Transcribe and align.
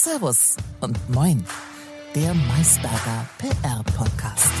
Servus 0.00 0.56
und 0.80 0.96
Moin, 1.10 1.44
der 2.14 2.32
Maisberger 2.32 3.28
PR-Podcast. 3.38 4.52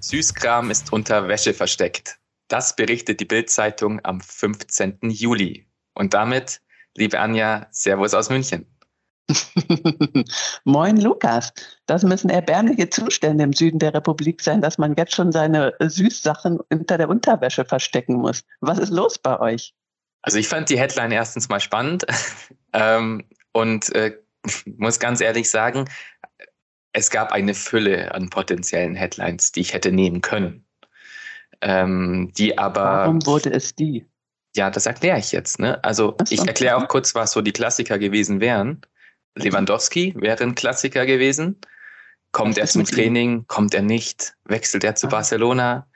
Süßkram 0.00 0.70
ist 0.70 0.92
unter 0.92 1.26
Wäsche 1.26 1.54
versteckt. 1.54 2.18
Das 2.48 2.76
berichtet 2.76 3.20
die 3.20 3.24
Bild-Zeitung 3.24 4.04
am 4.04 4.20
15. 4.20 4.98
Juli. 5.04 5.70
Und 5.94 6.12
damit, 6.12 6.60
liebe 6.98 7.18
Anja, 7.18 7.66
Servus 7.70 8.12
aus 8.12 8.28
München. 8.28 8.66
Moin 10.64 11.00
Lukas, 11.00 11.50
das 11.86 12.02
müssen 12.02 12.28
erbärmliche 12.28 12.90
Zustände 12.90 13.42
im 13.42 13.54
Süden 13.54 13.78
der 13.78 13.94
Republik 13.94 14.42
sein, 14.42 14.60
dass 14.60 14.76
man 14.76 14.96
jetzt 14.96 15.14
schon 15.14 15.32
seine 15.32 15.72
Süßsachen 15.80 16.60
unter 16.70 16.98
der 16.98 17.08
Unterwäsche 17.08 17.64
verstecken 17.64 18.16
muss. 18.16 18.44
Was 18.60 18.76
ist 18.76 18.90
los 18.90 19.16
bei 19.18 19.40
euch? 19.40 19.74
Also 20.26 20.38
ich 20.38 20.48
fand 20.48 20.68
die 20.68 20.78
Headline 20.78 21.12
erstens 21.12 21.48
mal 21.48 21.60
spannend 21.60 22.04
ähm, 22.72 23.24
und 23.52 23.94
äh, 23.94 24.18
muss 24.76 24.98
ganz 24.98 25.20
ehrlich 25.20 25.48
sagen, 25.48 25.88
es 26.92 27.10
gab 27.10 27.30
eine 27.30 27.54
Fülle 27.54 28.12
an 28.12 28.28
potenziellen 28.28 28.96
Headlines, 28.96 29.52
die 29.52 29.60
ich 29.60 29.72
hätte 29.72 29.92
nehmen 29.92 30.22
können. 30.22 30.66
Ähm, 31.60 32.32
die 32.36 32.58
aber. 32.58 32.82
Warum 32.82 33.24
wurde 33.24 33.52
es 33.52 33.74
die? 33.74 34.04
Ja, 34.56 34.68
das 34.70 34.86
erkläre 34.86 35.18
ich 35.18 35.30
jetzt. 35.30 35.60
Ne? 35.60 35.82
Also 35.84 36.16
ich 36.28 36.40
erkläre 36.40 36.76
auch 36.76 36.88
kurz, 36.88 37.14
was 37.14 37.32
so 37.32 37.40
die 37.40 37.52
Klassiker 37.52 37.98
gewesen 37.98 38.40
wären. 38.40 38.80
Lewandowski 39.36 40.14
wäre 40.16 40.42
ein 40.42 40.54
Klassiker 40.54 41.06
gewesen. 41.06 41.60
Kommt 42.32 42.58
er 42.58 42.66
zum 42.66 42.84
Training? 42.84 43.46
Kommt 43.46 43.74
er 43.74 43.82
nicht? 43.82 44.34
Wechselt 44.44 44.82
er 44.82 44.96
zu 44.96 45.06
ah. 45.06 45.10
Barcelona? 45.10 45.86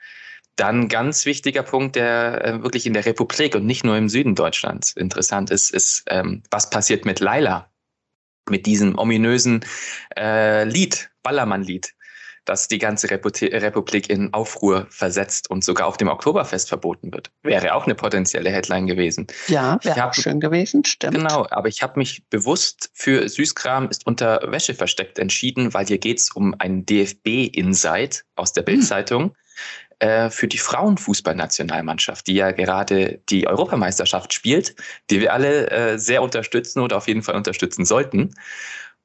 Dann 0.61 0.89
ganz 0.89 1.25
wichtiger 1.25 1.63
Punkt, 1.63 1.95
der 1.95 2.45
äh, 2.45 2.61
wirklich 2.61 2.85
in 2.85 2.93
der 2.93 3.03
Republik 3.03 3.55
und 3.55 3.65
nicht 3.65 3.83
nur 3.83 3.97
im 3.97 4.09
Süden 4.09 4.35
Deutschlands 4.35 4.91
interessant 4.91 5.49
ist, 5.49 5.71
ist, 5.71 6.03
ähm, 6.07 6.43
was 6.51 6.69
passiert 6.69 7.03
mit 7.03 7.19
Laila? 7.19 7.71
Mit 8.47 8.67
diesem 8.67 8.95
ominösen 8.99 9.65
äh, 10.15 10.63
Lied, 10.65 11.09
Ballermann-Lied 11.23 11.95
das 12.45 12.67
die 12.67 12.79
ganze 12.79 13.07
Republik 13.09 14.09
in 14.09 14.33
Aufruhr 14.33 14.87
versetzt 14.89 15.49
und 15.51 15.63
sogar 15.63 15.85
auf 15.85 15.97
dem 15.97 16.07
Oktoberfest 16.07 16.69
verboten 16.69 17.13
wird. 17.13 17.29
Wäre 17.43 17.75
auch 17.75 17.85
eine 17.85 17.93
potenzielle 17.93 18.49
Headline 18.49 18.87
gewesen. 18.87 19.27
Ja, 19.47 19.77
wäre 19.83 20.09
auch 20.09 20.13
schön 20.15 20.39
gewesen, 20.39 20.83
stimmt. 20.83 21.15
Genau, 21.15 21.45
aber 21.51 21.67
ich 21.67 21.83
habe 21.83 21.99
mich 21.99 22.23
bewusst 22.31 22.89
für 22.93 23.29
Süßkram 23.29 23.89
ist 23.89 24.07
unter 24.07 24.41
Wäsche 24.51 24.73
versteckt 24.73 25.19
entschieden, 25.19 25.75
weil 25.75 25.85
hier 25.85 25.99
geht 25.99 26.17
es 26.17 26.31
um 26.31 26.55
einen 26.57 26.83
DFB-Insight 26.83 28.25
aus 28.35 28.53
der 28.53 28.61
hm. 28.61 28.65
Bildzeitung. 28.65 29.23
Hm 29.23 29.35
für 30.31 30.47
die 30.47 30.57
Frauenfußballnationalmannschaft, 30.57 32.25
die 32.27 32.33
ja 32.33 32.51
gerade 32.51 33.21
die 33.29 33.47
Europameisterschaft 33.47 34.33
spielt, 34.33 34.75
die 35.09 35.19
wir 35.19 35.33
alle 35.33 35.69
äh, 35.69 35.99
sehr 35.99 36.23
unterstützen 36.23 36.79
oder 36.79 36.97
auf 36.97 37.07
jeden 37.07 37.21
Fall 37.21 37.35
unterstützen 37.35 37.85
sollten. 37.85 38.33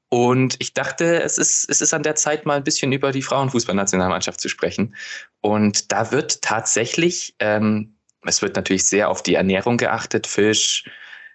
Und 0.09 0.57
ich 0.59 0.73
dachte, 0.73 1.23
es 1.23 1.37
ist, 1.37 1.69
es 1.69 1.81
ist 1.81 1.93
an 1.93 2.03
der 2.03 2.15
Zeit, 2.15 2.47
mal 2.47 2.57
ein 2.57 2.65
bisschen 2.65 2.93
über 2.93 3.13
die 3.13 3.23
Frauenfußballnationalmannschaft 3.23 4.41
zu 4.41 4.49
sprechen. 4.49 4.95
Und 5.41 5.93
da 5.93 6.13
wird 6.13 6.43
tatsächlich, 6.43 7.35
ähm, 7.41 7.97
es 8.23 8.41
wird 8.41 8.57
natürlich 8.57 8.87
sehr 8.87 9.11
auf 9.11 9.23
die 9.23 9.35
Ernährung 9.35 9.77
geachtet, 9.77 10.27
Fisch, 10.27 10.85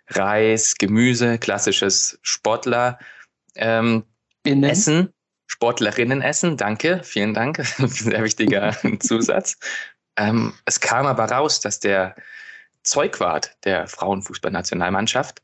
Reis, 0.07 0.75
Gemüse, 0.77 1.37
klassisches 1.37 2.19
Sportler 2.21 2.97
ähm, 3.55 4.03
Essen, 4.43 5.13
Sportlerinnen 5.51 6.21
essen. 6.21 6.55
Danke, 6.55 7.01
vielen 7.03 7.33
Dank, 7.33 7.57
sehr 7.65 8.23
wichtiger 8.23 8.75
Zusatz. 8.99 9.57
Ähm, 10.15 10.53
es 10.65 10.79
kam 10.79 11.05
aber 11.05 11.25
raus, 11.25 11.59
dass 11.59 11.81
der 11.81 12.15
Zeugwart 12.83 13.57
der 13.65 13.87
Frauenfußballnationalmannschaft 13.87 15.41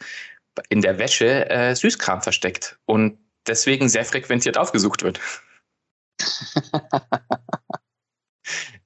in 0.70 0.82
der 0.82 0.98
Wäsche 0.98 1.50
äh, 1.50 1.76
Süßkram 1.76 2.22
versteckt 2.22 2.80
und 2.86 3.20
deswegen 3.48 3.90
sehr 3.90 4.06
frequentiert 4.06 4.58
aufgesucht 4.58 5.04
wird. 5.04 5.20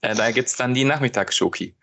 äh, 0.01 0.15
da 0.15 0.31
gibt 0.31 0.47
es 0.49 0.55
dann 0.55 0.73
die 0.73 0.85
Nachmittagsschoki. 0.85 1.75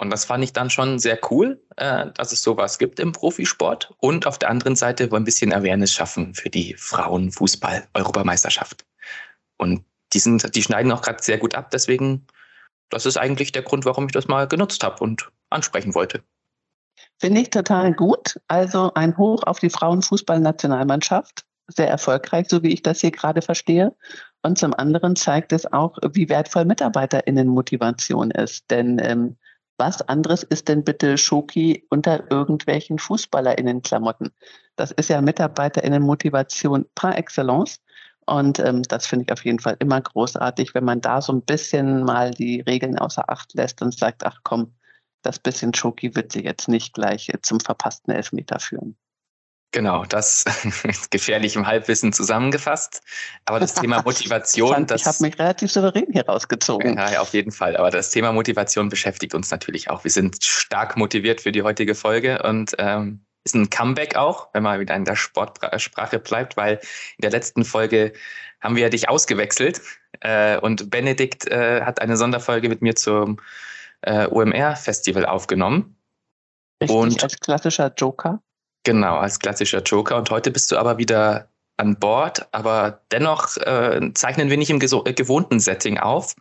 Und 0.00 0.08
das 0.08 0.24
fand 0.24 0.42
ich 0.42 0.54
dann 0.54 0.70
schon 0.70 0.98
sehr 0.98 1.18
cool, 1.30 1.62
äh, 1.76 2.06
dass 2.14 2.32
es 2.32 2.42
sowas 2.42 2.78
gibt 2.78 2.98
im 3.00 3.12
Profisport 3.12 3.92
und 3.98 4.26
auf 4.26 4.38
der 4.38 4.48
anderen 4.48 4.74
Seite 4.74 5.10
ein 5.12 5.24
bisschen 5.24 5.52
Awareness 5.52 5.92
schaffen 5.92 6.32
für 6.32 6.48
die 6.48 6.74
Frauenfußball-Europameisterschaft. 6.78 8.86
Und 9.58 9.84
die, 10.14 10.20
sind, 10.20 10.54
die 10.54 10.62
schneiden 10.62 10.90
auch 10.90 11.02
gerade 11.02 11.22
sehr 11.22 11.36
gut 11.36 11.54
ab, 11.54 11.70
deswegen, 11.70 12.26
das 12.88 13.04
ist 13.04 13.18
eigentlich 13.18 13.52
der 13.52 13.60
Grund, 13.60 13.84
warum 13.84 14.06
ich 14.06 14.12
das 14.12 14.26
mal 14.26 14.48
genutzt 14.48 14.82
habe 14.84 15.04
und 15.04 15.30
ansprechen 15.50 15.94
wollte. 15.94 16.22
Finde 17.18 17.42
ich 17.42 17.50
total 17.50 17.92
gut. 17.92 18.40
Also 18.48 18.94
ein 18.94 19.18
Hoch 19.18 19.42
auf 19.42 19.58
die 19.58 19.68
Frauenfußballnationalmannschaft. 19.68 21.44
Sehr 21.68 21.88
erfolgreich, 21.88 22.46
so 22.48 22.62
wie 22.62 22.72
ich 22.72 22.82
das 22.82 23.02
hier 23.02 23.10
gerade 23.10 23.42
verstehe. 23.42 23.94
Und 24.40 24.56
zum 24.56 24.72
anderen 24.72 25.14
zeigt 25.14 25.52
es 25.52 25.70
auch, 25.70 25.98
wie 26.14 26.30
wertvoll 26.30 26.64
Mitarbeiterinnenmotivation 26.64 28.30
ist. 28.30 28.70
Denn 28.70 28.98
ähm, 28.98 29.36
was 29.80 30.02
anderes 30.02 30.44
ist 30.44 30.68
denn 30.68 30.84
bitte 30.84 31.18
Schoki 31.18 31.86
unter 31.88 32.30
irgendwelchen 32.30 32.98
Fußballerinnenklamotten? 32.98 34.30
Das 34.76 34.92
ist 34.92 35.08
ja 35.08 35.20
Mitarbeiterinnenmotivation 35.22 36.84
par 36.94 37.16
excellence. 37.18 37.80
Und 38.26 38.60
ähm, 38.60 38.82
das 38.82 39.06
finde 39.06 39.24
ich 39.24 39.32
auf 39.32 39.44
jeden 39.44 39.58
Fall 39.58 39.76
immer 39.80 40.00
großartig, 40.00 40.74
wenn 40.74 40.84
man 40.84 41.00
da 41.00 41.22
so 41.22 41.32
ein 41.32 41.42
bisschen 41.42 42.04
mal 42.04 42.30
die 42.30 42.60
Regeln 42.60 42.98
außer 42.98 43.28
Acht 43.28 43.54
lässt 43.54 43.82
und 43.82 43.98
sagt, 43.98 44.24
ach 44.24 44.40
komm, 44.44 44.74
das 45.22 45.38
bisschen 45.38 45.74
Schoki 45.74 46.14
wird 46.14 46.30
sie 46.32 46.44
jetzt 46.44 46.68
nicht 46.68 46.94
gleich 46.94 47.32
zum 47.42 47.58
verpassten 47.58 48.14
Elfmeter 48.14 48.60
führen. 48.60 48.96
Genau, 49.72 50.04
das 50.04 50.44
ist 50.84 51.10
gefährlich 51.10 51.54
im 51.54 51.66
Halbwissen 51.66 52.12
zusammengefasst. 52.12 53.02
Aber 53.44 53.60
das 53.60 53.74
Thema 53.74 54.02
Motivation, 54.04 54.74
fand, 54.74 54.90
das, 54.90 55.02
ich 55.02 55.06
habe 55.06 55.22
mich 55.22 55.38
relativ 55.38 55.70
souverän 55.70 56.06
hier 56.10 56.26
rausgezogen. 56.26 56.96
Ja, 56.96 57.20
auf 57.20 57.32
jeden 57.32 57.52
Fall. 57.52 57.76
Aber 57.76 57.90
das 57.90 58.10
Thema 58.10 58.32
Motivation 58.32 58.88
beschäftigt 58.88 59.34
uns 59.34 59.50
natürlich 59.50 59.88
auch. 59.90 60.02
Wir 60.02 60.10
sind 60.10 60.44
stark 60.44 60.96
motiviert 60.96 61.40
für 61.40 61.52
die 61.52 61.62
heutige 61.62 61.94
Folge 61.94 62.42
und 62.42 62.74
ähm, 62.78 63.20
ist 63.44 63.54
ein 63.54 63.70
Comeback 63.70 64.16
auch, 64.16 64.48
wenn 64.52 64.62
man 64.62 64.80
wieder 64.80 64.94
in 64.94 65.04
der 65.04 65.16
Sportsprache 65.16 66.18
bleibt, 66.18 66.56
weil 66.56 66.74
in 67.16 67.22
der 67.22 67.30
letzten 67.30 67.64
Folge 67.64 68.12
haben 68.60 68.76
wir 68.76 68.90
dich 68.90 69.08
ausgewechselt 69.08 69.80
äh, 70.20 70.58
und 70.58 70.90
Benedikt 70.90 71.48
äh, 71.48 71.82
hat 71.82 72.02
eine 72.02 72.16
Sonderfolge 72.16 72.68
mit 72.68 72.82
mir 72.82 72.96
zum 72.96 73.38
äh, 74.02 74.26
OMR-Festival 74.26 75.24
aufgenommen. 75.24 75.96
Richtig, 76.82 76.96
und 76.96 77.22
als 77.22 77.38
klassischer 77.38 77.92
Joker. 77.96 78.42
Genau, 78.84 79.18
als 79.18 79.38
klassischer 79.38 79.82
Joker. 79.82 80.16
Und 80.16 80.30
heute 80.30 80.50
bist 80.50 80.70
du 80.70 80.78
aber 80.78 80.98
wieder 80.98 81.48
an 81.76 81.96
Bord, 81.96 82.46
aber 82.52 83.00
dennoch 83.10 83.56
äh, 83.58 84.12
zeichnen 84.14 84.50
wir 84.50 84.56
nicht 84.56 84.70
im 84.70 84.80
äh, 84.80 85.12
gewohnten 85.12 85.60
Setting 85.60 85.98
auf, 85.98 86.34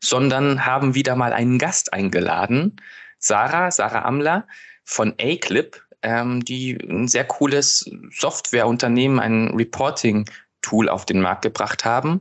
sondern 0.00 0.64
haben 0.66 0.94
wieder 0.94 1.16
mal 1.16 1.32
einen 1.32 1.58
Gast 1.58 1.92
eingeladen. 1.92 2.76
Sarah, 3.18 3.70
Sarah 3.70 4.04
Amler 4.04 4.46
von 4.84 5.14
A-Clip, 5.20 5.80
ähm, 6.02 6.44
die 6.44 6.76
ein 6.76 7.08
sehr 7.08 7.24
cooles 7.24 7.90
Softwareunternehmen, 8.10 9.18
ein 9.18 9.54
Reporting-Tool 9.54 10.88
auf 10.88 11.06
den 11.06 11.20
Markt 11.20 11.42
gebracht 11.42 11.84
haben 11.84 12.20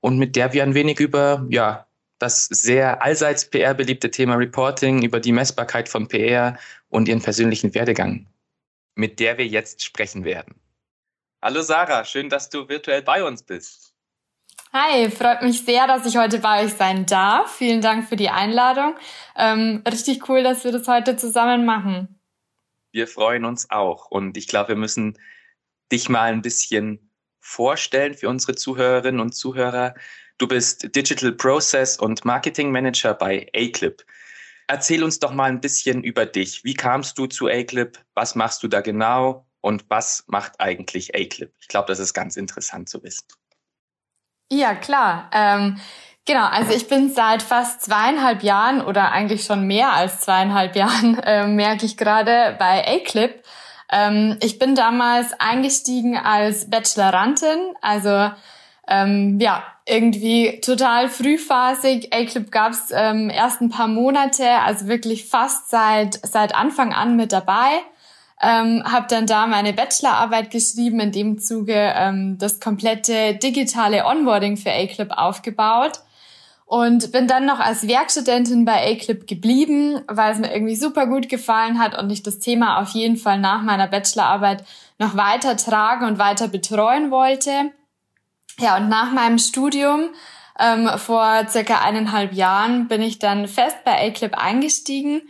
und 0.00 0.18
mit 0.18 0.36
der 0.36 0.52
wir 0.52 0.62
ein 0.62 0.74
wenig 0.74 1.00
über 1.00 1.44
ja, 1.48 1.86
das 2.18 2.44
sehr 2.44 3.02
allseits 3.02 3.48
PR 3.50 3.74
beliebte 3.74 4.10
Thema 4.10 4.34
Reporting, 4.34 5.02
über 5.02 5.20
die 5.20 5.32
Messbarkeit 5.32 5.88
von 5.88 6.06
PR 6.06 6.56
und 6.88 7.08
ihren 7.08 7.22
persönlichen 7.22 7.74
Werdegang, 7.74 8.26
mit 9.00 9.18
der 9.18 9.38
wir 9.38 9.46
jetzt 9.46 9.82
sprechen 9.82 10.24
werden. 10.24 10.60
Hallo 11.42 11.62
Sarah, 11.62 12.04
schön, 12.04 12.28
dass 12.28 12.50
du 12.50 12.68
virtuell 12.68 13.02
bei 13.02 13.24
uns 13.24 13.42
bist. 13.42 13.94
Hi, 14.74 15.10
freut 15.10 15.42
mich 15.42 15.64
sehr, 15.64 15.86
dass 15.86 16.04
ich 16.04 16.18
heute 16.18 16.38
bei 16.38 16.64
euch 16.64 16.74
sein 16.74 17.06
darf. 17.06 17.56
Vielen 17.56 17.80
Dank 17.80 18.08
für 18.08 18.16
die 18.16 18.28
Einladung. 18.28 18.94
Ähm, 19.36 19.82
richtig 19.90 20.28
cool, 20.28 20.42
dass 20.42 20.64
wir 20.64 20.70
das 20.70 20.86
heute 20.86 21.16
zusammen 21.16 21.64
machen. 21.64 22.20
Wir 22.92 23.08
freuen 23.08 23.46
uns 23.46 23.70
auch 23.70 24.10
und 24.10 24.36
ich 24.36 24.46
glaube, 24.46 24.70
wir 24.70 24.76
müssen 24.76 25.18
dich 25.90 26.10
mal 26.10 26.30
ein 26.30 26.42
bisschen 26.42 27.10
vorstellen 27.40 28.14
für 28.14 28.28
unsere 28.28 28.54
Zuhörerinnen 28.54 29.20
und 29.20 29.34
Zuhörer. 29.34 29.94
Du 30.36 30.46
bist 30.46 30.94
Digital 30.94 31.32
Process 31.32 31.96
und 31.96 32.24
Marketing 32.26 32.70
Manager 32.70 33.14
bei 33.14 33.48
Aclip. 33.54 34.04
Erzähl 34.72 35.02
uns 35.02 35.18
doch 35.18 35.32
mal 35.32 35.50
ein 35.50 35.60
bisschen 35.60 36.04
über 36.04 36.26
dich. 36.26 36.62
Wie 36.62 36.74
kamst 36.74 37.18
du 37.18 37.26
zu 37.26 37.48
Aclip? 37.48 37.98
Was 38.14 38.36
machst 38.36 38.62
du 38.62 38.68
da 38.68 38.82
genau? 38.82 39.44
Und 39.60 39.90
was 39.90 40.22
macht 40.28 40.60
eigentlich 40.60 41.12
Aclip? 41.12 41.52
Ich 41.58 41.66
glaube, 41.66 41.88
das 41.88 41.98
ist 41.98 42.14
ganz 42.14 42.36
interessant 42.36 42.88
zu 42.88 43.02
wissen. 43.02 43.26
Ja, 44.48 44.76
klar. 44.76 45.28
Ähm, 45.32 45.80
genau, 46.24 46.46
also 46.46 46.72
ich 46.72 46.86
bin 46.86 47.12
seit 47.12 47.42
fast 47.42 47.82
zweieinhalb 47.82 48.44
Jahren 48.44 48.80
oder 48.80 49.10
eigentlich 49.10 49.44
schon 49.44 49.66
mehr 49.66 49.92
als 49.92 50.20
zweieinhalb 50.20 50.76
Jahren, 50.76 51.18
äh, 51.24 51.48
merke 51.48 51.84
ich 51.84 51.96
gerade, 51.96 52.54
bei 52.60 52.86
Aclip. 52.86 53.42
Ähm, 53.90 54.38
ich 54.40 54.60
bin 54.60 54.76
damals 54.76 55.32
eingestiegen 55.40 56.16
als 56.16 56.70
Bachelorantin, 56.70 57.74
also 57.82 58.30
ähm, 58.86 59.40
ja, 59.40 59.64
irgendwie 59.90 60.60
total 60.60 61.08
frühphasig. 61.08 62.14
A-Clip 62.14 62.50
gab 62.50 62.72
es 62.72 62.90
ähm, 62.92 63.30
erst 63.30 63.60
ein 63.60 63.70
paar 63.70 63.88
Monate, 63.88 64.48
also 64.64 64.86
wirklich 64.86 65.26
fast 65.26 65.70
seit, 65.70 66.20
seit 66.26 66.54
Anfang 66.54 66.92
an 66.92 67.16
mit 67.16 67.32
dabei. 67.32 67.80
Ähm, 68.42 68.82
habe 68.84 69.06
dann 69.08 69.26
da 69.26 69.46
meine 69.46 69.74
Bachelorarbeit 69.74 70.50
geschrieben, 70.50 71.00
in 71.00 71.12
dem 71.12 71.38
Zuge 71.38 71.74
ähm, 71.74 72.38
das 72.38 72.58
komplette 72.58 73.34
digitale 73.34 74.06
Onboarding 74.06 74.56
für 74.56 74.70
A-Clip 74.70 75.10
aufgebaut 75.10 76.00
und 76.64 77.10
bin 77.10 77.26
dann 77.26 77.46
noch 77.46 77.58
als 77.58 77.88
Werkstudentin 77.88 78.64
bei 78.64 78.92
A-Clip 78.92 79.26
geblieben, 79.26 80.00
weil 80.06 80.32
es 80.32 80.38
mir 80.38 80.54
irgendwie 80.54 80.76
super 80.76 81.06
gut 81.08 81.28
gefallen 81.28 81.80
hat 81.80 81.98
und 81.98 82.10
ich 82.10 82.22
das 82.22 82.38
Thema 82.38 82.80
auf 82.80 82.90
jeden 82.90 83.16
Fall 83.16 83.40
nach 83.40 83.62
meiner 83.62 83.88
Bachelorarbeit 83.88 84.64
noch 84.98 85.16
weiter 85.16 85.56
tragen 85.56 86.06
und 86.06 86.18
weiter 86.18 86.46
betreuen 86.46 87.10
wollte. 87.10 87.72
Ja, 88.60 88.76
und 88.76 88.90
nach 88.90 89.10
meinem 89.12 89.38
Studium 89.38 90.10
ähm, 90.58 90.88
vor 90.98 91.46
circa 91.48 91.80
eineinhalb 91.80 92.34
Jahren 92.34 92.88
bin 92.88 93.00
ich 93.00 93.18
dann 93.18 93.48
fest 93.48 93.78
bei 93.86 94.06
A-Clip 94.06 94.36
eingestiegen. 94.36 95.22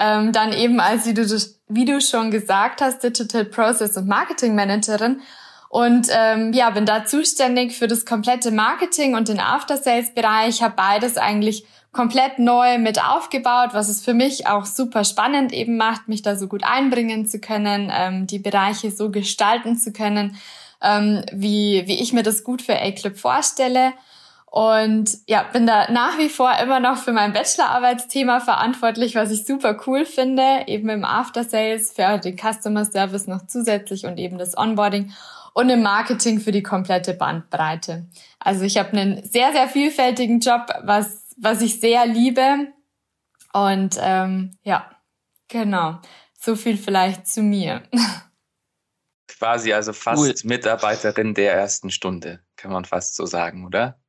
Ähm, 0.00 0.32
dann 0.32 0.54
eben 0.54 0.80
als, 0.80 1.04
wie 1.04 1.12
du, 1.12 1.24
wie 1.68 1.84
du 1.84 2.00
schon 2.00 2.30
gesagt 2.30 2.80
hast, 2.80 3.02
Digital 3.02 3.44
Process 3.44 3.96
und 3.98 4.08
Marketing 4.08 4.54
Managerin 4.54 5.20
und 5.68 6.08
ähm, 6.10 6.54
ja, 6.54 6.70
bin 6.70 6.86
da 6.86 7.04
zuständig 7.04 7.76
für 7.76 7.88
das 7.88 8.06
komplette 8.06 8.50
Marketing 8.52 9.14
und 9.14 9.28
den 9.28 9.38
After-Sales-Bereich. 9.38 10.62
Habe 10.62 10.74
beides 10.76 11.18
eigentlich 11.18 11.66
komplett 11.92 12.38
neu 12.38 12.78
mit 12.78 13.04
aufgebaut, 13.04 13.70
was 13.72 13.88
es 13.88 14.02
für 14.02 14.14
mich 14.14 14.46
auch 14.46 14.64
super 14.64 15.04
spannend 15.04 15.52
eben 15.52 15.76
macht, 15.76 16.08
mich 16.08 16.22
da 16.22 16.36
so 16.36 16.46
gut 16.46 16.64
einbringen 16.64 17.26
zu 17.26 17.38
können, 17.38 17.92
ähm, 17.92 18.26
die 18.26 18.38
Bereiche 18.38 18.90
so 18.90 19.10
gestalten 19.10 19.76
zu 19.76 19.92
können, 19.92 20.36
ähm, 20.82 21.24
wie, 21.32 21.84
wie 21.86 22.00
ich 22.00 22.12
mir 22.12 22.22
das 22.22 22.44
gut 22.44 22.62
für 22.62 22.80
A-Clip 22.80 23.18
vorstelle. 23.18 23.92
Und 24.50 25.18
ja, 25.26 25.42
bin 25.42 25.66
da 25.66 25.90
nach 25.90 26.16
wie 26.18 26.30
vor 26.30 26.50
immer 26.58 26.80
noch 26.80 26.96
für 26.96 27.12
mein 27.12 27.34
Bachelorarbeitsthema 27.34 28.40
verantwortlich, 28.40 29.14
was 29.14 29.30
ich 29.30 29.44
super 29.44 29.78
cool 29.86 30.06
finde, 30.06 30.64
eben 30.66 30.88
im 30.88 31.04
After 31.04 31.44
Sales 31.44 31.92
für 31.92 32.18
den 32.18 32.36
Customer 32.38 32.84
Service 32.86 33.26
noch 33.26 33.46
zusätzlich 33.46 34.06
und 34.06 34.18
eben 34.18 34.38
das 34.38 34.56
Onboarding 34.56 35.12
und 35.52 35.68
im 35.68 35.82
Marketing 35.82 36.40
für 36.40 36.52
die 36.52 36.62
komplette 36.62 37.14
Bandbreite. 37.14 38.06
Also 38.38 38.64
ich 38.64 38.78
habe 38.78 38.92
einen 38.92 39.22
sehr, 39.28 39.52
sehr 39.52 39.68
vielfältigen 39.68 40.40
Job, 40.40 40.66
was, 40.82 41.34
was 41.36 41.60
ich 41.60 41.80
sehr 41.80 42.06
liebe. 42.06 42.68
Und 43.52 43.96
ähm, 44.00 44.56
ja, 44.62 44.88
genau. 45.48 45.98
So 46.40 46.54
viel 46.54 46.76
vielleicht 46.76 47.26
zu 47.26 47.42
mir. 47.42 47.82
Quasi 49.28 49.72
also 49.72 49.92
fast 49.92 50.22
cool. 50.22 50.34
Mitarbeiterin 50.44 51.34
der 51.34 51.52
ersten 51.52 51.90
Stunde, 51.90 52.40
kann 52.56 52.72
man 52.72 52.84
fast 52.84 53.14
so 53.14 53.26
sagen, 53.26 53.66
oder? 53.66 54.00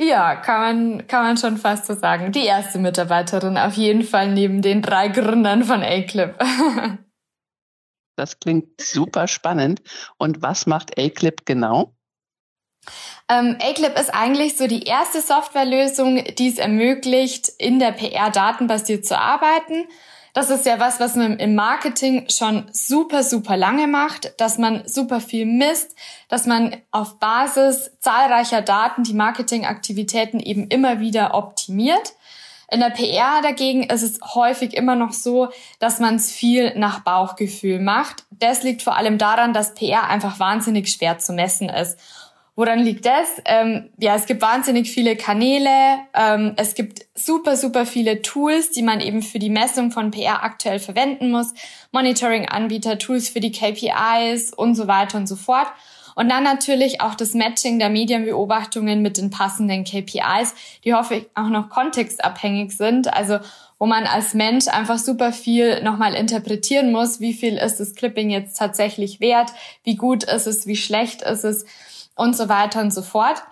Ja, 0.00 0.36
kann 0.36 0.60
man, 0.60 1.06
kann 1.06 1.24
man 1.24 1.36
schon 1.36 1.58
fast 1.58 1.86
so 1.86 1.94
sagen. 1.94 2.32
Die 2.32 2.44
erste 2.44 2.78
Mitarbeiterin 2.78 3.58
auf 3.58 3.74
jeden 3.74 4.02
Fall 4.02 4.32
neben 4.32 4.62
den 4.62 4.82
drei 4.82 5.08
Gründern 5.08 5.64
von 5.64 5.82
A-Clip. 5.82 6.34
Das 8.14 8.38
klingt 8.38 8.78
super 8.78 9.26
spannend. 9.26 9.80
Und 10.18 10.42
was 10.42 10.66
macht 10.66 10.98
A-Clip 10.98 11.46
genau? 11.46 11.94
Ähm, 13.28 13.56
A-Clip 13.60 13.98
ist 13.98 14.10
eigentlich 14.10 14.56
so 14.56 14.66
die 14.66 14.82
erste 14.82 15.22
Softwarelösung, 15.22 16.22
die 16.34 16.48
es 16.48 16.58
ermöglicht, 16.58 17.48
in 17.58 17.78
der 17.78 17.92
PR 17.92 18.30
datenbasiert 18.30 19.06
zu 19.06 19.18
arbeiten. 19.18 19.88
Das 20.34 20.48
ist 20.48 20.64
ja 20.64 20.80
was, 20.80 20.98
was 20.98 21.14
man 21.14 21.38
im 21.38 21.54
Marketing 21.54 22.26
schon 22.30 22.64
super, 22.72 23.22
super 23.22 23.58
lange 23.58 23.86
macht, 23.86 24.40
dass 24.40 24.56
man 24.56 24.82
super 24.86 25.20
viel 25.20 25.44
misst, 25.44 25.94
dass 26.28 26.46
man 26.46 26.76
auf 26.90 27.18
Basis 27.18 27.90
zahlreicher 28.00 28.62
Daten 28.62 29.02
die 29.02 29.12
Marketingaktivitäten 29.12 30.40
eben 30.40 30.68
immer 30.68 31.00
wieder 31.00 31.34
optimiert. 31.34 32.14
In 32.70 32.80
der 32.80 32.88
PR 32.88 33.42
dagegen 33.42 33.82
ist 33.82 34.00
es 34.00 34.20
häufig 34.34 34.74
immer 34.74 34.96
noch 34.96 35.12
so, 35.12 35.50
dass 35.78 36.00
man 36.00 36.14
es 36.14 36.32
viel 36.32 36.78
nach 36.78 37.00
Bauchgefühl 37.00 37.78
macht. 37.78 38.24
Das 38.30 38.62
liegt 38.62 38.80
vor 38.80 38.96
allem 38.96 39.18
daran, 39.18 39.52
dass 39.52 39.74
PR 39.74 40.08
einfach 40.08 40.38
wahnsinnig 40.38 40.90
schwer 40.90 41.18
zu 41.18 41.34
messen 41.34 41.68
ist. 41.68 41.98
Woran 42.54 42.80
liegt 42.80 43.06
das? 43.06 43.40
Ähm, 43.46 43.88
ja, 43.98 44.14
es 44.14 44.26
gibt 44.26 44.42
wahnsinnig 44.42 44.90
viele 44.90 45.16
Kanäle, 45.16 45.70
ähm, 46.12 46.52
es 46.56 46.74
gibt 46.74 47.06
super, 47.14 47.56
super 47.56 47.86
viele 47.86 48.20
Tools, 48.20 48.70
die 48.70 48.82
man 48.82 49.00
eben 49.00 49.22
für 49.22 49.38
die 49.38 49.48
Messung 49.48 49.90
von 49.90 50.10
PR 50.10 50.44
aktuell 50.44 50.78
verwenden 50.78 51.30
muss. 51.30 51.54
Monitoring-Anbieter, 51.92 52.98
Tools 52.98 53.30
für 53.30 53.40
die 53.40 53.52
KPIs 53.52 54.52
und 54.52 54.74
so 54.74 54.86
weiter 54.86 55.16
und 55.16 55.26
so 55.26 55.36
fort. 55.36 55.68
Und 56.14 56.28
dann 56.28 56.44
natürlich 56.44 57.00
auch 57.00 57.14
das 57.14 57.32
Matching 57.32 57.78
der 57.78 57.88
Medienbeobachtungen 57.88 59.00
mit 59.00 59.16
den 59.16 59.30
passenden 59.30 59.84
KPIs, 59.84 60.54
die 60.84 60.92
hoffe 60.92 61.14
ich 61.14 61.26
auch 61.34 61.48
noch 61.48 61.70
kontextabhängig 61.70 62.76
sind. 62.76 63.10
Also 63.10 63.38
wo 63.82 63.86
man 63.86 64.04
als 64.04 64.32
Mensch 64.32 64.68
einfach 64.68 64.98
super 64.98 65.32
viel 65.32 65.82
nochmal 65.82 66.14
interpretieren 66.14 66.92
muss. 66.92 67.18
Wie 67.18 67.32
viel 67.32 67.56
ist 67.56 67.80
das 67.80 67.96
Clipping 67.96 68.30
jetzt 68.30 68.56
tatsächlich 68.56 69.18
wert? 69.18 69.50
Wie 69.82 69.96
gut 69.96 70.22
ist 70.22 70.46
es? 70.46 70.68
Wie 70.68 70.76
schlecht 70.76 71.22
ist 71.22 71.42
es? 71.42 71.64
Und 72.22 72.36
so 72.36 72.48
weiter 72.48 72.80
und 72.80 72.94
so 72.94 73.02
fort. 73.02 73.42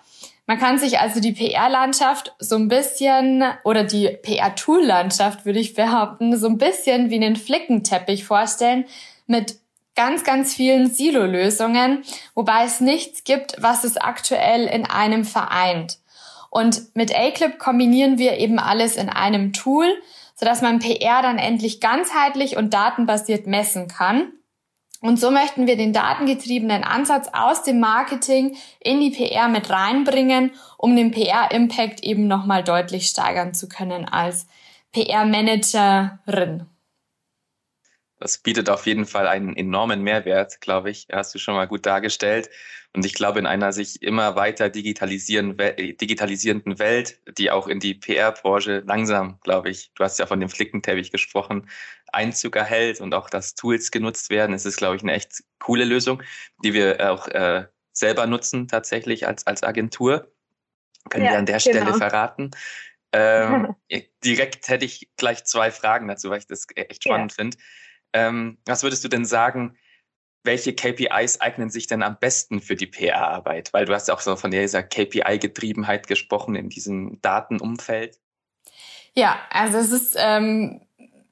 Man 0.47 0.57
kann 0.57 0.77
sich 0.77 0.99
also 0.99 1.19
die 1.19 1.33
PR-Landschaft 1.33 2.33
so 2.39 2.55
ein 2.55 2.69
bisschen 2.69 3.43
oder 3.65 3.83
die 3.83 4.07
PR-Tool-Landschaft, 4.07 5.45
würde 5.45 5.59
ich 5.59 5.73
behaupten, 5.73 6.37
so 6.37 6.47
ein 6.47 6.57
bisschen 6.57 7.09
wie 7.09 7.15
einen 7.15 7.35
Flickenteppich 7.35 8.23
vorstellen 8.23 8.85
mit 9.27 9.57
ganz, 9.95 10.23
ganz 10.23 10.53
vielen 10.53 10.89
Silo-Lösungen, 10.89 12.03
wobei 12.33 12.63
es 12.63 12.79
nichts 12.79 13.25
gibt, 13.25 13.61
was 13.61 13.83
es 13.83 13.97
aktuell 13.97 14.67
in 14.67 14.85
einem 14.85 15.25
vereint. 15.25 15.97
Und 16.49 16.95
mit 16.95 17.13
A-Clip 17.13 17.59
kombinieren 17.59 18.17
wir 18.17 18.37
eben 18.37 18.57
alles 18.57 18.95
in 18.95 19.09
einem 19.09 19.51
Tool, 19.51 19.87
sodass 20.35 20.61
man 20.61 20.79
PR 20.79 21.21
dann 21.21 21.37
endlich 21.37 21.81
ganzheitlich 21.81 22.55
und 22.55 22.73
datenbasiert 22.73 23.47
messen 23.47 23.89
kann. 23.89 24.31
Und 25.01 25.19
so 25.19 25.31
möchten 25.31 25.65
wir 25.65 25.77
den 25.77 25.93
datengetriebenen 25.93 26.83
Ansatz 26.83 27.27
aus 27.33 27.63
dem 27.63 27.79
Marketing 27.79 28.55
in 28.79 28.99
die 28.99 29.09
PR 29.09 29.49
mit 29.49 29.69
reinbringen, 29.71 30.51
um 30.77 30.95
den 30.95 31.09
PR-Impact 31.09 32.03
eben 32.03 32.27
nochmal 32.27 32.63
deutlich 32.63 33.07
steigern 33.07 33.55
zu 33.55 33.67
können 33.67 34.05
als 34.05 34.45
PR-Managerin. 34.91 36.67
Das 38.19 38.37
bietet 38.37 38.69
auf 38.69 38.85
jeden 38.85 39.07
Fall 39.07 39.27
einen 39.27 39.55
enormen 39.55 40.03
Mehrwert, 40.03 40.61
glaube 40.61 40.91
ich. 40.91 41.07
Hast 41.11 41.33
du 41.33 41.39
schon 41.39 41.55
mal 41.55 41.67
gut 41.67 41.87
dargestellt. 41.87 42.51
Und 42.93 43.03
ich 43.03 43.15
glaube, 43.15 43.39
in 43.39 43.47
einer 43.47 43.73
sich 43.73 44.03
immer 44.03 44.35
weiter 44.35 44.69
digitalisieren, 44.69 45.57
digitalisierenden 45.57 46.77
Welt, 46.77 47.19
die 47.39 47.49
auch 47.49 47.67
in 47.67 47.79
die 47.79 47.95
PR-Branche 47.95 48.83
langsam, 48.85 49.39
glaube 49.43 49.69
ich, 49.69 49.91
du 49.95 50.03
hast 50.03 50.19
ja 50.19 50.27
von 50.27 50.39
dem 50.39 50.49
Flickenteppich 50.49 51.09
gesprochen, 51.11 51.67
Einzug 52.11 52.55
erhält 52.55 53.01
und 53.01 53.13
auch 53.13 53.29
dass 53.29 53.55
Tools 53.55 53.91
genutzt 53.91 54.29
werden. 54.29 54.53
Es 54.53 54.65
ist, 54.65 54.77
glaube 54.77 54.95
ich, 54.95 55.01
eine 55.01 55.13
echt 55.13 55.43
coole 55.59 55.85
Lösung, 55.85 56.21
die 56.63 56.73
wir 56.73 57.11
auch 57.11 57.27
äh, 57.27 57.65
selber 57.93 58.27
nutzen 58.27 58.67
tatsächlich 58.67 59.27
als, 59.27 59.47
als 59.47 59.63
Agentur. 59.63 60.31
Können 61.09 61.25
ja, 61.25 61.31
wir 61.31 61.39
an 61.39 61.45
der 61.45 61.59
genau. 61.59 61.79
Stelle 61.79 61.93
verraten. 61.93 62.51
Ähm, 63.11 63.75
direkt 64.23 64.67
hätte 64.69 64.85
ich 64.85 65.09
gleich 65.17 65.43
zwei 65.45 65.71
Fragen 65.71 66.07
dazu, 66.07 66.29
weil 66.29 66.39
ich 66.39 66.47
das 66.47 66.65
echt 66.75 67.03
spannend 67.03 67.31
ja. 67.31 67.35
finde. 67.35 67.57
Ähm, 68.13 68.57
was 68.65 68.83
würdest 68.83 69.03
du 69.03 69.07
denn 69.07 69.25
sagen, 69.25 69.77
welche 70.43 70.73
KPIs 70.73 71.39
eignen 71.39 71.69
sich 71.69 71.87
denn 71.87 72.01
am 72.01 72.17
besten 72.19 72.61
für 72.61 72.75
die 72.75 72.87
PR-Arbeit? 72.87 73.73
Weil 73.73 73.85
du 73.85 73.93
hast 73.93 74.07
ja 74.07 74.13
auch 74.13 74.21
so 74.21 74.35
von 74.35 74.51
dieser 74.51 74.83
KPI-Getriebenheit 74.83 76.07
gesprochen 76.07 76.55
in 76.55 76.69
diesem 76.69 77.21
Datenumfeld. 77.21 78.19
Ja, 79.13 79.39
also 79.49 79.77
es 79.77 79.91
ist 79.91 80.15
ähm, 80.17 80.81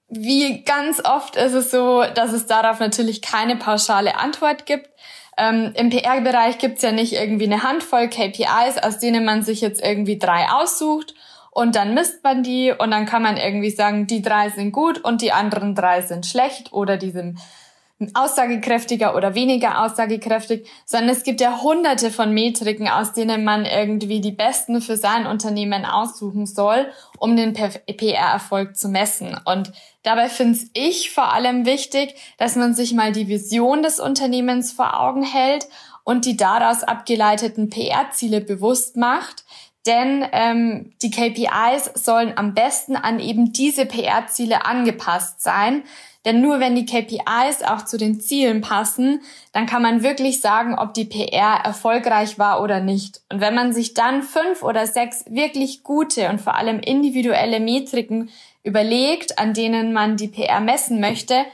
wie 0.10 0.64
ganz 0.64 1.04
oft 1.04 1.36
ist 1.36 1.54
es 1.54 1.72
so, 1.72 2.04
dass 2.16 2.34
es 2.34 2.46
darauf 2.46 2.80
natürlich 2.80 3.22
keine 3.22 3.56
pauschale 3.56 4.18
Antwort 4.18 4.66
gibt. 4.66 4.90
Ähm, 5.38 5.72
Im 5.76 5.90
PR-Bereich 5.90 6.58
gibt 6.58 6.78
es 6.78 6.84
ja 6.84 6.92
nicht 6.92 7.14
irgendwie 7.14 7.46
eine 7.46 7.64
Handvoll 7.64 8.10
KPIs, 8.10 8.78
aus 8.82 9.00
denen 9.00 9.24
man 9.24 9.44
sich 9.44 9.62
jetzt 9.62 9.82
irgendwie 9.84 10.18
drei 10.18 10.50
aussucht 10.50 11.14
und 11.52 11.76
dann 11.76 11.94
misst 11.94 12.24
man 12.24 12.44
die 12.44 12.72
und 12.72 12.92
dann 12.92 13.06
kann 13.06 13.22
man 13.22 13.38
irgendwie 13.38 13.70
sagen, 13.70 14.08
die 14.08 14.22
drei 14.22 14.50
sind 14.50 14.72
gut 14.72 15.00
und 15.00 15.22
die 15.22 15.32
anderen 15.32 15.76
drei 15.76 16.02
sind 16.02 16.26
schlecht 16.26 16.74
oder 16.74 16.98
die 16.98 17.12
sind 17.12 17.40
aussagekräftiger 18.14 19.16
oder 19.16 19.36
weniger 19.36 19.84
aussagekräftig, 19.84 20.68
sondern 20.86 21.10
es 21.10 21.24
gibt 21.24 21.42
ja 21.42 21.62
hunderte 21.62 22.12
von 22.12 22.34
Metriken, 22.34 22.88
aus 22.88 23.12
denen 23.14 23.44
man 23.44 23.66
irgendwie 23.66 24.22
die 24.22 24.32
besten 24.32 24.82
für 24.82 24.96
sein 24.96 25.28
Unternehmen 25.28 25.86
aussuchen 25.86 26.46
soll, 26.46 26.88
um 27.18 27.36
den 27.36 27.54
PR-Erfolg 27.54 28.78
zu 28.78 28.88
messen. 28.88 29.38
Und 29.44 29.74
dabei 30.04 30.30
finde 30.30 30.60
ich 30.74 31.12
vor 31.12 31.34
allem 31.34 31.66
wichtig, 31.66 32.16
dass 32.38 32.56
man 32.56 32.74
sich 32.74 32.94
mal 32.94 33.12
die 33.12 33.28
Vision 33.28 33.84
des 33.84 34.00
Unternehmens 34.00 34.72
vor 34.72 35.00
Augen 35.00 35.24
hält 35.24 35.68
und 36.06 36.26
die 36.26 36.38
daraus 36.38 36.84
abgeleiteten 36.84 37.70
PR-Ziele 37.70 38.40
bewusst 38.40 38.96
macht, 38.96 39.44
denn 39.86 40.26
ähm, 40.34 40.94
die 41.02 41.10
KPIs 41.10 41.92
sollen 41.96 42.34
am 42.38 42.54
besten 42.54 42.96
an 42.96 43.20
eben 43.20 43.54
diese 43.54 43.86
PR-Ziele 43.86 44.66
angepasst 44.66 45.42
sein. 45.42 45.84
Denn 46.26 46.42
nur 46.42 46.60
wenn 46.60 46.76
die 46.76 46.86
KPIs 46.86 47.64
auch 47.64 47.86
zu 47.86 47.98
den 47.98 48.20
Zielen 48.20 48.60
passen, 48.62 49.22
dann 49.54 49.66
kann 49.66 49.82
man 49.82 50.04
wirklich 50.04 50.42
sagen, 50.42 50.78
ob 50.78 50.94
die 50.94 51.06
PR 51.06 51.62
erfolgreich 51.64 52.38
war 52.38 52.62
oder 52.62 52.82
nicht. 52.82 53.22
Und 53.32 53.40
wenn 53.40 53.56
man 53.56 53.72
sich 53.72 53.94
dann 53.94 54.22
fünf 54.22 54.62
oder 54.62 54.86
sechs 54.86 55.24
wirklich 55.30 55.84
gute 55.84 56.30
und 56.30 56.42
vor 56.42 56.56
allem 56.56 56.80
individuelle 56.80 57.62
Metriken 57.62 58.30
überlegt, 58.64 59.40
an 59.40 59.54
denen 59.54 59.94
man 59.94 60.18
die 60.18 60.28
PR 60.28 60.60
messen 60.60 61.00
möchte, 61.00 61.46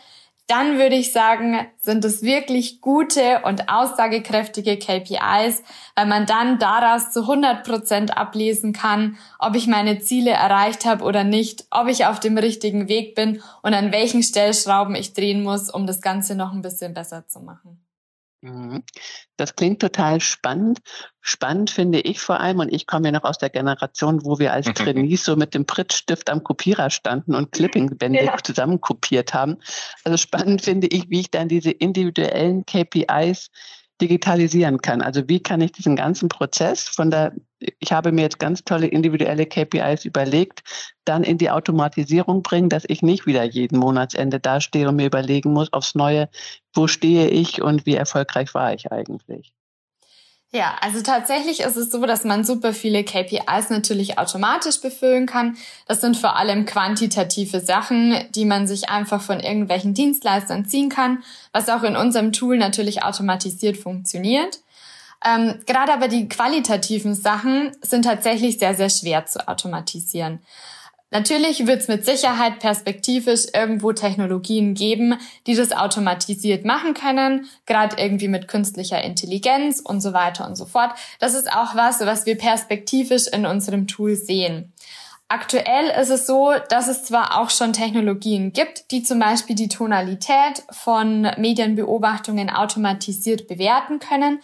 dann 0.48 0.78
würde 0.78 0.96
ich 0.96 1.12
sagen, 1.12 1.66
sind 1.78 2.06
es 2.06 2.22
wirklich 2.22 2.82
gute 2.82 3.42
und 3.44 3.70
aussagekräftige 3.70 4.78
KPIs, 4.78 5.64
weil 5.96 6.06
man 6.06 6.25
dann 6.25 6.60
daraus 6.60 7.12
zu 7.12 7.22
100 7.22 7.66
Prozent 7.66 8.18
ablesen 8.18 8.72
kann, 8.72 9.18
ob 9.40 9.56
ich 9.56 9.68
meine 9.68 10.00
Ziele 10.00 10.32
erreicht 10.32 10.86
habe 10.86 11.04
oder 11.04 11.24
nicht, 11.24 11.66
ob 11.72 11.88
ich 11.88 12.06
auf 12.06 12.20
dem 12.20 12.38
richtigen 12.38 12.88
Weg 12.88 13.16
bin 13.16 13.42
und 13.64 13.74
an 13.74 13.92
welchen 13.92 14.22
Stellschrauben 14.22 14.96
ich 14.96 15.14
drehen 15.14 15.42
muss, 15.42 15.70
um 15.70 15.88
das 15.88 16.02
Ganze 16.02 16.36
noch 16.36 16.54
ein 16.54 16.62
bisschen 16.62 16.94
besser 16.94 17.28
zu 17.28 17.40
machen. 17.40 17.85
Mhm. 18.46 18.84
Das 19.38 19.56
klingt 19.56 19.82
total 19.82 20.22
spannend. 20.22 20.80
Spannend 21.20 21.72
finde 21.72 22.00
ich 22.02 22.20
vor 22.20 22.40
allem, 22.40 22.60
und 22.60 22.72
ich 22.72 22.86
komme 22.86 23.08
ja 23.08 23.12
noch 23.12 23.24
aus 23.24 23.40
der 23.40 23.50
Generation, 23.50 24.24
wo 24.24 24.38
wir 24.38 24.54
als 24.54 24.66
Trainees 24.75 25.25
so 25.25 25.36
mit 25.36 25.56
dem 25.56 25.66
Prittstift 25.66 26.30
am 26.30 26.44
Kopierer 26.44 26.92
standen 26.92 27.34
und 27.34 27.52
Clippingbände 27.52 28.24
ja. 28.24 28.38
zusammen 28.38 28.80
kopiert 28.82 29.34
haben. 29.34 29.58
Also 30.04 30.18
spannend 30.18 30.62
finde 30.62 30.88
ich, 30.88 31.10
wie 31.10 31.22
ich 31.22 31.32
dann 31.32 31.48
diese 31.48 31.72
individuellen 31.72 32.66
KPIs 32.68 33.50
digitalisieren 34.00 34.80
kann. 34.80 35.02
Also 35.02 35.28
wie 35.28 35.40
kann 35.40 35.62
ich 35.62 35.72
diesen 35.72 35.96
ganzen 35.96 36.30
Prozess 36.30 36.84
von 36.88 37.10
der, 37.10 37.34
ich 37.60 37.92
habe 37.92 38.12
mir 38.12 38.24
jetzt 38.24 38.40
ganz 38.40 38.64
tolle 38.64 38.88
individuelle 38.88 39.46
KPIs 39.46 40.06
überlegt, 40.06 40.64
dann 41.06 41.24
in 41.24 41.38
die 41.38 41.50
Automatisierung 41.50 42.44
bringen, 42.44 42.70
dass 42.70 42.84
ich 42.88 43.02
nicht 43.02 43.26
wieder 43.26 43.44
jeden 43.44 43.80
Monatsende 43.80 44.40
dastehe 44.40 44.90
und 44.90 44.98
mir 44.98 45.06
überlegen 45.06 45.54
muss 45.54 45.72
aufs 45.74 45.96
Neue, 45.96 46.30
wo 46.74 46.88
stehe 46.88 47.30
ich 47.30 47.62
und 47.62 47.86
wie 47.86 47.96
erfolgreich 47.96 48.54
war 48.54 48.74
ich 48.74 48.92
eigentlich. 48.92 49.54
Ja, 50.52 50.78
also 50.80 51.02
tatsächlich 51.02 51.60
ist 51.60 51.76
es 51.76 51.92
so, 51.92 52.06
dass 52.06 52.24
man 52.24 52.46
super 52.46 52.74
viele 52.74 53.04
KPIs 53.04 53.72
natürlich 53.72 54.18
automatisch 54.18 54.80
befüllen 54.80 55.26
kann. 55.26 55.58
Das 55.86 56.00
sind 56.00 56.16
vor 56.16 56.38
allem 56.38 56.66
quantitative 56.66 57.60
Sachen, 57.60 58.16
die 58.34 58.46
man 58.46 58.66
sich 58.66 58.90
einfach 58.90 59.22
von 59.22 59.42
irgendwelchen 59.42 59.94
Dienstleistern 59.94 60.66
ziehen 60.66 60.88
kann, 60.88 61.24
was 61.52 61.68
auch 61.68 61.84
in 61.84 61.98
unserem 61.98 62.32
Tool 62.32 62.58
natürlich 62.58 63.04
automatisiert 63.04 63.76
funktioniert. 63.76 64.60
Ähm, 65.25 65.62
gerade 65.65 65.94
aber 65.94 66.08
die 66.08 66.29
qualitativen 66.29 67.15
Sachen 67.15 67.72
sind 67.82 68.03
tatsächlich 68.03 68.60
sehr, 68.60 68.75
sehr 68.75 68.89
schwer 68.89 69.25
zu 69.25 69.48
automatisieren. 69.48 70.39
Natürlich 71.12 71.65
wird 71.65 71.82
es 71.82 71.88
mit 71.88 72.03
Sicherheit 72.03 72.60
perspektivisch 72.60 73.46
irgendwo 73.53 73.94
Technologien 73.94 74.74
geben, 74.74 75.15
die 75.48 75.55
das 75.55 75.72
automatisiert 75.72 76.65
machen 76.65 76.94
können, 76.94 77.48
gerade 77.65 77.96
irgendwie 77.98 78.27
mit 78.27 78.48
künstlicher 78.48 79.01
Intelligenz 79.01 79.79
und 79.79 80.01
so 80.01 80.13
weiter 80.13 80.48
und 80.48 80.55
so 80.55 80.65
fort. 80.65 80.91
Das 81.20 81.34
ist 81.34 81.51
auch 81.51 81.75
was, 81.75 82.01
was 82.01 82.25
wir 82.25 82.38
perspektivisch 82.38 83.27
in 83.27 83.46
unserem 83.46 83.88
Tool 83.88 84.15
sehen. 84.15 84.74
Aktuell 85.27 85.89
ist 86.01 86.10
es 86.10 86.27
so, 86.27 86.53
dass 86.70 86.88
es 86.88 87.03
zwar 87.03 87.39
auch 87.39 87.50
schon 87.50 87.74
Technologien 87.74 88.51
gibt, 88.51 88.91
die 88.91 89.01
zum 89.01 89.20
Beispiel 89.20 89.55
die 89.55 89.70
Tonalität 89.70 90.63
von 90.70 91.22
Medienbeobachtungen 91.38 92.50
automatisiert 92.50 93.48
bewerten 93.48 94.00
können, 94.00 94.39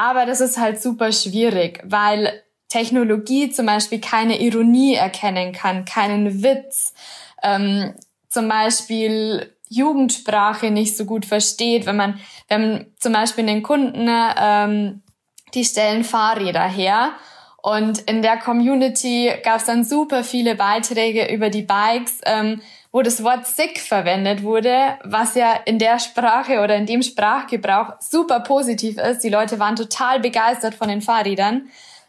aber 0.00 0.24
das 0.24 0.40
ist 0.40 0.56
halt 0.56 0.80
super 0.80 1.12
schwierig, 1.12 1.82
weil 1.84 2.42
Technologie 2.70 3.50
zum 3.50 3.66
Beispiel 3.66 4.00
keine 4.00 4.40
Ironie 4.40 4.94
erkennen 4.94 5.52
kann, 5.52 5.84
keinen 5.84 6.42
Witz, 6.42 6.94
ähm, 7.42 7.92
zum 8.30 8.48
Beispiel 8.48 9.54
Jugendsprache 9.68 10.70
nicht 10.70 10.96
so 10.96 11.04
gut 11.04 11.26
versteht, 11.26 11.84
wenn 11.84 11.96
man, 11.96 12.18
wenn 12.48 12.86
zum 12.98 13.12
Beispiel 13.12 13.44
den 13.44 13.62
Kunden, 13.62 14.08
ähm, 14.08 15.02
die 15.52 15.66
stellen 15.66 16.02
Fahrräder 16.02 16.66
her 16.66 17.12
und 17.60 17.98
in 17.98 18.22
der 18.22 18.38
Community 18.38 19.30
gab 19.44 19.58
es 19.58 19.66
dann 19.66 19.84
super 19.84 20.24
viele 20.24 20.54
Beiträge 20.54 21.30
über 21.30 21.50
die 21.50 21.62
Bikes, 21.62 22.22
ähm, 22.24 22.62
wo 22.92 23.02
das 23.02 23.22
Wort 23.22 23.46
sick 23.46 23.78
verwendet 23.78 24.42
wurde, 24.42 24.98
was 25.04 25.34
ja 25.34 25.52
in 25.64 25.78
der 25.78 25.98
Sprache 26.00 26.60
oder 26.60 26.76
in 26.76 26.86
dem 26.86 27.02
Sprachgebrauch 27.02 27.94
super 28.00 28.40
positiv 28.40 28.98
ist. 28.98 29.22
Die 29.22 29.28
Leute 29.28 29.58
waren 29.58 29.76
total 29.76 30.20
begeistert 30.20 30.74
von 30.74 30.88
den 30.88 31.00
Fahrrädern. 31.00 31.68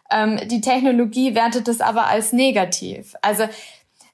Ähm, 0.10 0.40
die 0.48 0.62
Technologie 0.62 1.36
wertet 1.36 1.68
es 1.68 1.82
aber 1.82 2.08
als 2.08 2.34
negativ. 2.34 3.16
Also 3.22 3.48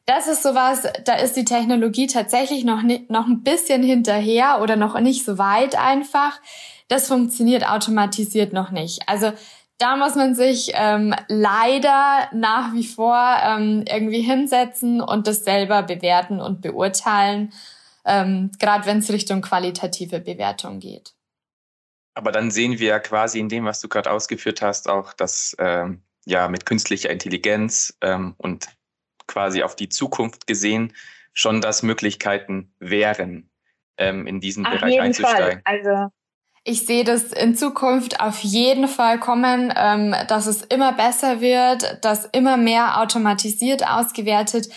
das 0.05 0.27
ist 0.27 0.43
sowas, 0.43 0.83
da 1.03 1.15
ist 1.15 1.35
die 1.35 1.45
Technologie 1.45 2.07
tatsächlich 2.07 2.63
noch, 2.63 2.81
noch 3.09 3.27
ein 3.27 3.43
bisschen 3.43 3.83
hinterher 3.83 4.61
oder 4.61 4.75
noch 4.75 4.99
nicht 4.99 5.25
so 5.25 5.37
weit 5.37 5.77
einfach. 5.77 6.39
Das 6.87 7.07
funktioniert 7.07 7.69
automatisiert 7.69 8.53
noch 8.53 8.71
nicht. 8.71 9.01
Also 9.07 9.33
da 9.77 9.95
muss 9.95 10.15
man 10.15 10.33
sich 10.33 10.71
ähm, 10.73 11.13
leider 11.27 12.29
nach 12.33 12.73
wie 12.73 12.85
vor 12.85 13.37
ähm, 13.43 13.85
irgendwie 13.87 14.21
hinsetzen 14.21 15.01
und 15.01 15.27
das 15.27 15.43
selber 15.43 15.83
bewerten 15.83 16.39
und 16.41 16.61
beurteilen, 16.61 17.53
ähm, 18.05 18.51
gerade 18.59 18.85
wenn 18.85 18.99
es 18.99 19.11
Richtung 19.11 19.41
qualitative 19.41 20.19
Bewertung 20.19 20.79
geht. 20.79 21.13
Aber 22.15 22.31
dann 22.31 22.49
sehen 22.49 22.79
wir 22.79 22.87
ja 22.87 22.99
quasi 22.99 23.39
in 23.39 23.49
dem, 23.49 23.65
was 23.65 23.79
du 23.79 23.87
gerade 23.87 24.09
ausgeführt 24.09 24.63
hast, 24.63 24.89
auch, 24.89 25.13
dass 25.13 25.55
ähm, 25.59 26.01
ja 26.25 26.47
mit 26.47 26.65
künstlicher 26.65 27.11
Intelligenz 27.11 27.95
ähm, 28.01 28.33
und 28.37 28.67
quasi 29.27 29.61
auf 29.61 29.75
die 29.75 29.89
Zukunft 29.89 30.47
gesehen 30.47 30.93
schon, 31.33 31.61
dass 31.61 31.83
Möglichkeiten 31.83 32.73
wären, 32.79 33.51
ähm, 33.97 34.25
in 34.25 34.39
diesen 34.41 34.65
auf 34.65 34.73
Bereich 34.73 34.99
einzusteigen. 34.99 35.61
Fall. 35.63 35.79
Also 35.79 36.11
ich 36.67 36.85
sehe 36.85 37.05
das 37.05 37.31
in 37.31 37.55
Zukunft 37.55 38.19
auf 38.19 38.39
jeden 38.43 38.89
Fall 38.89 39.21
kommen, 39.21 39.73
ähm, 39.73 40.13
dass 40.27 40.47
es 40.47 40.63
immer 40.63 40.91
besser 40.91 41.39
wird, 41.39 42.03
dass 42.03 42.25
immer 42.25 42.57
mehr 42.57 42.99
automatisiert 42.99 43.87
ausgewertet 43.87 44.67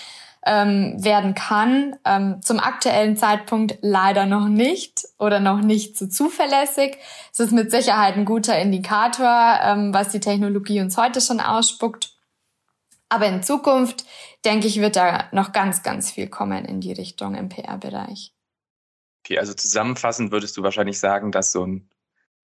ähm, 0.46 0.94
werden 1.02 1.34
kann. 1.34 1.96
Ähm, 2.04 2.40
zum 2.42 2.60
aktuellen 2.60 3.16
Zeitpunkt 3.16 3.78
leider 3.82 4.26
noch 4.26 4.46
nicht 4.46 5.02
oder 5.18 5.40
noch 5.40 5.62
nicht 5.62 5.98
so 5.98 6.06
zuverlässig. 6.06 6.96
Es 7.32 7.40
ist 7.40 7.50
mit 7.52 7.72
Sicherheit 7.72 8.16
ein 8.16 8.24
guter 8.24 8.56
Indikator, 8.56 9.58
ähm, 9.60 9.92
was 9.92 10.10
die 10.10 10.20
Technologie 10.20 10.80
uns 10.80 10.96
heute 10.96 11.20
schon 11.20 11.40
ausspuckt. 11.40 12.12
Aber 13.08 13.26
in 13.26 13.42
Zukunft, 13.42 14.04
denke 14.44 14.68
ich, 14.68 14.80
wird 14.80 14.94
da 14.94 15.24
noch 15.32 15.50
ganz, 15.50 15.82
ganz 15.82 16.12
viel 16.12 16.28
kommen 16.28 16.64
in 16.66 16.80
die 16.80 16.92
Richtung 16.92 17.34
im 17.34 17.48
PR-Bereich. 17.48 18.32
Okay, 19.30 19.38
also 19.38 19.54
zusammenfassend 19.54 20.32
würdest 20.32 20.56
du 20.56 20.64
wahrscheinlich 20.64 20.98
sagen, 20.98 21.30
dass 21.30 21.52
so 21.52 21.64
ein 21.64 21.88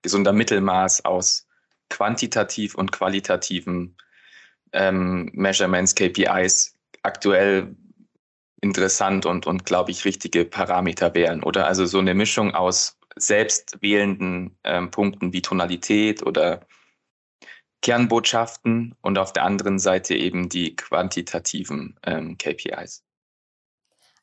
gesunder 0.02 0.32
Mittelmaß 0.32 1.04
aus 1.04 1.48
quantitativ 1.90 2.76
und 2.76 2.92
qualitativen 2.92 3.96
ähm, 4.72 5.28
Measurements, 5.32 5.96
KPIs 5.96 6.76
aktuell 7.02 7.74
interessant 8.60 9.26
und, 9.26 9.48
und 9.48 9.66
glaube 9.66 9.90
ich, 9.90 10.04
richtige 10.04 10.44
Parameter 10.44 11.12
wären. 11.14 11.42
Oder 11.42 11.66
also 11.66 11.86
so 11.86 11.98
eine 11.98 12.14
Mischung 12.14 12.54
aus 12.54 12.96
selbstwählenden 13.16 14.56
ähm, 14.62 14.92
Punkten 14.92 15.32
wie 15.32 15.42
Tonalität 15.42 16.22
oder 16.24 16.68
Kernbotschaften 17.82 18.94
und 19.00 19.18
auf 19.18 19.32
der 19.32 19.42
anderen 19.42 19.80
Seite 19.80 20.14
eben 20.14 20.48
die 20.48 20.76
quantitativen 20.76 21.98
ähm, 22.04 22.38
KPIs. 22.38 23.05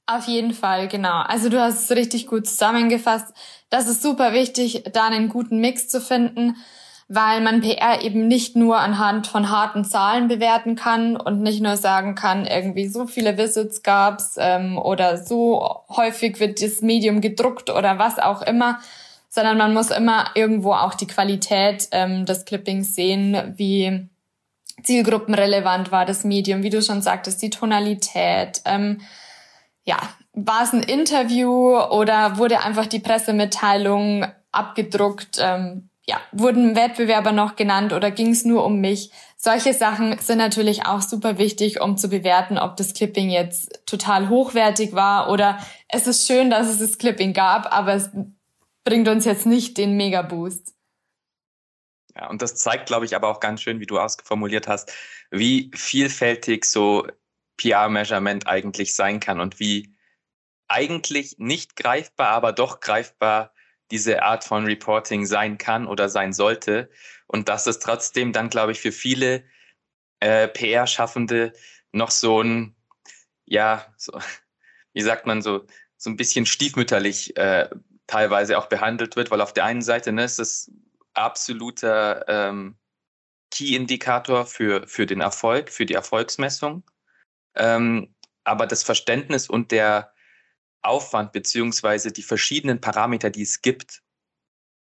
Auf 0.05 0.27
jeden 0.27 0.53
Fall, 0.53 0.87
genau. 0.87 1.21
Also 1.21 1.49
du 1.49 1.61
hast 1.61 1.89
es 1.89 1.95
richtig 1.95 2.27
gut 2.27 2.47
zusammengefasst. 2.47 3.33
Das 3.69 3.87
ist 3.87 4.01
super 4.01 4.33
wichtig, 4.33 4.83
da 4.93 5.07
einen 5.07 5.29
guten 5.29 5.59
Mix 5.59 5.87
zu 5.87 6.01
finden 6.01 6.55
weil 7.07 7.41
man 7.41 7.61
PR 7.61 8.01
eben 8.01 8.27
nicht 8.27 8.55
nur 8.55 8.79
anhand 8.79 9.27
von 9.27 9.49
harten 9.49 9.83
Zahlen 9.83 10.27
bewerten 10.27 10.75
kann 10.75 11.15
und 11.15 11.41
nicht 11.41 11.61
nur 11.61 11.77
sagen 11.77 12.15
kann, 12.15 12.45
irgendwie 12.45 12.87
so 12.87 13.07
viele 13.07 13.37
Visits 13.37 13.83
gab's 13.83 14.35
ähm, 14.37 14.77
oder 14.77 15.17
so 15.17 15.83
häufig 15.89 16.39
wird 16.39 16.61
das 16.61 16.81
Medium 16.81 17.21
gedruckt 17.21 17.69
oder 17.69 17.99
was 17.99 18.19
auch 18.19 18.41
immer, 18.41 18.79
sondern 19.29 19.57
man 19.57 19.73
muss 19.73 19.91
immer 19.91 20.27
irgendwo 20.35 20.73
auch 20.73 20.93
die 20.93 21.07
Qualität 21.07 21.87
ähm, 21.91 22.25
des 22.25 22.45
Clippings 22.45 22.95
sehen, 22.95 23.53
wie 23.57 24.07
zielgruppenrelevant 24.81 25.91
war 25.91 26.05
das 26.05 26.23
Medium, 26.23 26.63
wie 26.63 26.69
du 26.69 26.81
schon 26.81 27.01
sagtest, 27.01 27.41
die 27.41 27.49
Tonalität. 27.49 28.61
Ähm, 28.65 29.01
ja, 29.83 29.97
war 30.33 30.63
es 30.63 30.73
ein 30.73 30.83
Interview 30.83 31.77
oder 31.77 32.37
wurde 32.37 32.61
einfach 32.61 32.87
die 32.87 32.99
Pressemitteilung 32.99 34.25
abgedruckt? 34.51 35.37
Ähm, 35.39 35.89
ja, 36.05 36.19
wurden 36.31 36.75
Wettbewerber 36.75 37.31
noch 37.31 37.55
genannt 37.55 37.93
oder 37.93 38.11
ging 38.11 38.31
es 38.31 38.43
nur 38.43 38.65
um 38.65 38.79
mich? 38.79 39.11
Solche 39.37 39.73
Sachen 39.73 40.17
sind 40.19 40.37
natürlich 40.37 40.85
auch 40.85 41.01
super 41.01 41.37
wichtig, 41.37 41.81
um 41.81 41.97
zu 41.97 42.09
bewerten, 42.09 42.57
ob 42.57 42.75
das 42.75 42.93
Clipping 42.93 43.29
jetzt 43.29 43.81
total 43.85 44.29
hochwertig 44.29 44.93
war 44.93 45.29
oder 45.29 45.59
es 45.87 46.07
ist 46.07 46.27
schön, 46.27 46.49
dass 46.49 46.67
es 46.67 46.79
das 46.79 46.97
Clipping 46.97 47.33
gab, 47.33 47.73
aber 47.73 47.93
es 47.93 48.09
bringt 48.83 49.07
uns 49.07 49.25
jetzt 49.25 49.45
nicht 49.45 49.77
den 49.77 49.95
Mega-Boost. 49.95 50.73
Ja, 52.15 52.29
und 52.29 52.41
das 52.41 52.55
zeigt, 52.55 52.85
glaube 52.85 53.05
ich, 53.05 53.15
aber 53.15 53.29
auch 53.29 53.39
ganz 53.39 53.61
schön, 53.61 53.79
wie 53.79 53.85
du 53.85 53.97
ausformuliert 53.97 54.67
hast, 54.67 54.93
wie 55.31 55.71
vielfältig 55.73 56.65
so 56.65 57.07
PR-Measurement 57.57 58.47
eigentlich 58.47 58.95
sein 58.95 59.19
kann 59.19 59.39
und 59.39 59.59
wie 59.59 59.95
eigentlich 60.67 61.35
nicht 61.37 61.75
greifbar, 61.75 62.29
aber 62.29 62.51
doch 62.51 62.79
greifbar 62.79 63.53
diese 63.91 64.23
Art 64.23 64.43
von 64.43 64.65
Reporting 64.65 65.25
sein 65.25 65.57
kann 65.57 65.85
oder 65.85 66.09
sein 66.09 66.33
sollte. 66.33 66.89
Und 67.27 67.49
dass 67.49 67.67
es 67.67 67.79
trotzdem 67.79 68.33
dann, 68.33 68.49
glaube 68.49 68.71
ich, 68.71 68.79
für 68.79 68.91
viele 68.91 69.43
äh, 70.19 70.47
PR-Schaffende 70.47 71.53
noch 71.91 72.11
so 72.11 72.41
ein, 72.41 72.75
ja, 73.45 73.85
so, 73.97 74.19
wie 74.93 75.01
sagt 75.01 75.25
man, 75.25 75.41
so, 75.41 75.65
so 75.97 76.09
ein 76.09 76.17
bisschen 76.17 76.45
stiefmütterlich 76.45 77.37
äh, 77.37 77.69
teilweise 78.07 78.57
auch 78.57 78.67
behandelt 78.67 79.15
wird, 79.15 79.31
weil 79.31 79.41
auf 79.41 79.53
der 79.53 79.65
einen 79.65 79.81
Seite 79.81 80.11
ne, 80.11 80.23
ist 80.23 80.39
es 80.39 80.71
absoluter 81.13 82.25
ähm, 82.27 82.77
Key-Indikator 83.51 84.45
für, 84.45 84.87
für 84.87 85.05
den 85.05 85.21
Erfolg, 85.21 85.69
für 85.69 85.85
die 85.85 85.93
Erfolgsmessung. 85.93 86.83
Ähm, 87.55 88.15
aber 88.43 88.67
das 88.67 88.83
Verständnis 88.83 89.49
und 89.49 89.71
der 89.71 90.13
Aufwand 90.81 91.31
beziehungsweise 91.31 92.11
die 92.11 92.23
verschiedenen 92.23 92.81
Parameter, 92.81 93.29
die 93.29 93.43
es 93.43 93.61
gibt, 93.61 94.01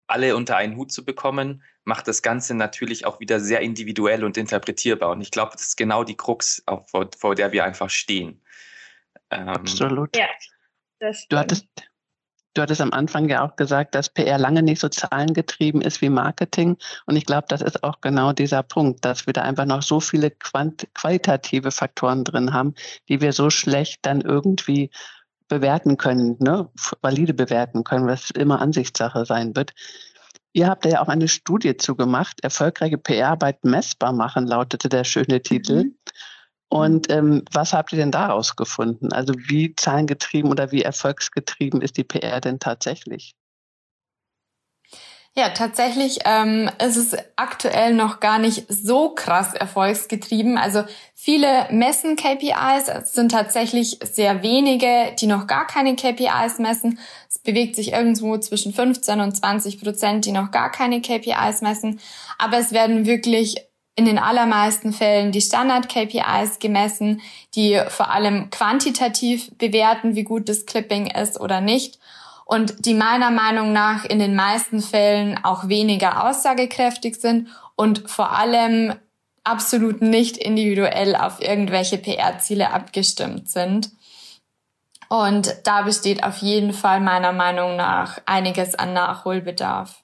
alle 0.07 0.35
unter 0.35 0.55
einen 0.55 0.77
Hut 0.77 0.91
zu 0.91 1.03
bekommen, 1.03 1.63
macht 1.83 2.07
das 2.07 2.21
Ganze 2.21 2.53
natürlich 2.53 3.05
auch 3.05 3.19
wieder 3.19 3.39
sehr 3.39 3.61
individuell 3.61 4.23
und 4.23 4.37
interpretierbar. 4.37 5.11
Und 5.11 5.21
ich 5.21 5.31
glaube, 5.31 5.51
das 5.53 5.63
ist 5.63 5.77
genau 5.77 6.03
die 6.03 6.15
Krux, 6.15 6.63
vor, 6.85 7.09
vor 7.17 7.35
der 7.35 7.51
wir 7.51 7.63
einfach 7.63 7.89
stehen. 7.89 8.41
Ähm, 9.31 9.49
Absolut. 9.49 10.15
Ja, 10.15 10.27
du 10.99 11.37
hattest, 11.37 11.67
Du 12.57 12.63
hattest 12.63 12.81
am 12.81 12.91
Anfang 12.91 13.29
ja 13.29 13.45
auch 13.45 13.55
gesagt, 13.55 13.93
dass 13.93 14.09
PR 14.09 14.39
lange 14.39 14.63
nicht 14.63 14.79
so 14.79 14.89
zahlengetrieben 14.89 15.79
ist 15.79 16.01
wie 16.01 16.09
Marketing. 16.09 16.75
Und 17.05 17.15
ich 17.15 17.27
glaube, 17.27 17.45
das 17.49 17.61
ist 17.61 17.83
auch 17.83 18.01
genau 18.01 18.33
dieser 18.33 18.63
Punkt, 18.63 19.05
dass 19.05 19.27
wir 19.27 19.33
da 19.33 19.43
einfach 19.43 19.65
noch 19.65 19.83
so 19.83 19.99
viele 19.99 20.31
qualitative 20.31 21.69
Faktoren 21.69 22.23
drin 22.23 22.53
haben, 22.53 22.73
die 23.09 23.21
wir 23.21 23.31
so 23.31 23.51
schlecht 23.51 23.99
dann 24.07 24.21
irgendwie 24.21 24.89
bewerten 25.47 25.97
können, 25.97 26.37
ne? 26.39 26.67
valide 27.01 27.35
bewerten 27.35 27.83
können, 27.83 28.07
was 28.07 28.31
immer 28.31 28.59
Ansichtssache 28.59 29.23
sein 29.27 29.55
wird. 29.55 29.75
Ihr 30.51 30.67
habt 30.67 30.83
ja 30.85 31.03
auch 31.03 31.09
eine 31.09 31.27
Studie 31.27 31.77
zugemacht, 31.77 32.39
erfolgreiche 32.41 32.97
PR-Arbeit 32.97 33.65
messbar 33.65 34.13
machen, 34.13 34.47
lautete 34.47 34.89
der 34.89 35.03
schöne 35.03 35.43
Titel. 35.43 35.83
Mhm. 35.83 35.95
Und 36.69 37.09
ähm, 37.09 37.43
was 37.51 37.73
habt 37.73 37.93
ihr 37.93 37.97
denn 37.97 38.11
daraus 38.11 38.55
gefunden? 38.55 39.13
Also 39.13 39.33
wie 39.37 39.73
zahlengetrieben 39.75 40.51
oder 40.51 40.71
wie 40.71 40.81
erfolgsgetrieben 40.81 41.81
ist 41.81 41.97
die 41.97 42.03
PR 42.03 42.41
denn 42.41 42.59
tatsächlich? 42.59 43.35
Ja, 45.37 45.49
tatsächlich 45.49 46.17
ähm, 46.25 46.67
ist 46.83 46.97
es 46.97 47.15
aktuell 47.35 47.93
noch 47.93 48.19
gar 48.19 48.39
nicht 48.39 48.65
so 48.69 49.09
krass 49.09 49.53
erfolgsgetrieben. 49.53 50.57
Also 50.57 50.83
viele 51.13 51.67
messen 51.69 52.15
KPIs, 52.15 52.87
es 52.87 53.13
sind 53.13 53.33
tatsächlich 53.33 53.99
sehr 54.03 54.41
wenige, 54.41 55.13
die 55.19 55.27
noch 55.27 55.45
gar 55.45 55.67
keine 55.67 55.95
KPIs 55.95 56.57
messen. 56.57 56.97
Es 57.29 57.37
bewegt 57.37 57.75
sich 57.75 57.91
irgendwo 57.93 58.39
zwischen 58.39 58.73
15 58.73 59.21
und 59.21 59.37
20 59.37 59.79
Prozent, 59.79 60.25
die 60.25 60.31
noch 60.31 60.49
gar 60.49 60.71
keine 60.71 61.01
KPIs 61.01 61.61
messen. 61.61 61.99
Aber 62.39 62.57
es 62.57 62.71
werden 62.71 63.05
wirklich 63.05 63.57
in 63.97 64.05
den 64.05 64.19
allermeisten 64.19 64.93
Fällen 64.93 65.33
die 65.33 65.41
Standard-KPIs 65.41 66.59
gemessen, 66.59 67.21
die 67.55 67.81
vor 67.89 68.11
allem 68.11 68.49
quantitativ 68.51 69.51
bewerten, 69.57 70.15
wie 70.15 70.23
gut 70.23 70.47
das 70.47 70.65
Clipping 70.65 71.07
ist 71.07 71.37
oder 71.39 71.59
nicht 71.59 71.99
und 72.47 72.85
die 72.85 72.93
meiner 72.93 73.29
Meinung 73.29 73.73
nach 73.73 74.05
in 74.05 74.19
den 74.19 74.33
meisten 74.33 74.81
Fällen 74.81 75.43
auch 75.43 75.67
weniger 75.67 76.25
aussagekräftig 76.25 77.17
sind 77.17 77.49
und 77.75 78.09
vor 78.09 78.31
allem 78.31 78.95
absolut 79.43 80.01
nicht 80.01 80.37
individuell 80.37 81.15
auf 81.15 81.41
irgendwelche 81.41 81.97
PR-Ziele 81.97 82.71
abgestimmt 82.71 83.49
sind. 83.49 83.91
Und 85.09 85.55
da 85.65 85.81
besteht 85.81 86.23
auf 86.23 86.37
jeden 86.37 86.73
Fall 86.73 86.99
meiner 87.01 87.33
Meinung 87.33 87.75
nach 87.75 88.19
einiges 88.25 88.75
an 88.75 88.93
Nachholbedarf. 88.93 90.03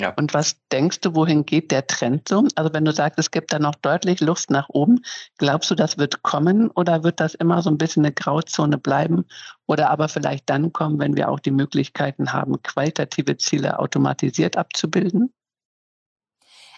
Ja. 0.00 0.14
Und 0.16 0.32
was 0.32 0.56
denkst 0.70 1.00
du, 1.00 1.16
wohin 1.16 1.44
geht 1.44 1.72
der 1.72 1.86
Trend 1.88 2.28
so? 2.28 2.46
Also 2.54 2.72
wenn 2.72 2.84
du 2.84 2.92
sagst, 2.92 3.18
es 3.18 3.32
gibt 3.32 3.52
da 3.52 3.58
noch 3.58 3.74
deutlich 3.74 4.20
Luft 4.20 4.48
nach 4.48 4.68
oben, 4.68 5.00
glaubst 5.38 5.70
du, 5.70 5.74
das 5.74 5.98
wird 5.98 6.22
kommen 6.22 6.70
oder 6.70 7.02
wird 7.02 7.18
das 7.18 7.34
immer 7.34 7.62
so 7.62 7.70
ein 7.70 7.78
bisschen 7.78 8.04
eine 8.04 8.14
Grauzone 8.14 8.78
bleiben 8.78 9.24
oder 9.66 9.90
aber 9.90 10.08
vielleicht 10.08 10.48
dann 10.48 10.72
kommen, 10.72 11.00
wenn 11.00 11.16
wir 11.16 11.28
auch 11.28 11.40
die 11.40 11.50
Möglichkeiten 11.50 12.32
haben, 12.32 12.62
qualitative 12.62 13.38
Ziele 13.38 13.80
automatisiert 13.80 14.56
abzubilden? 14.56 15.32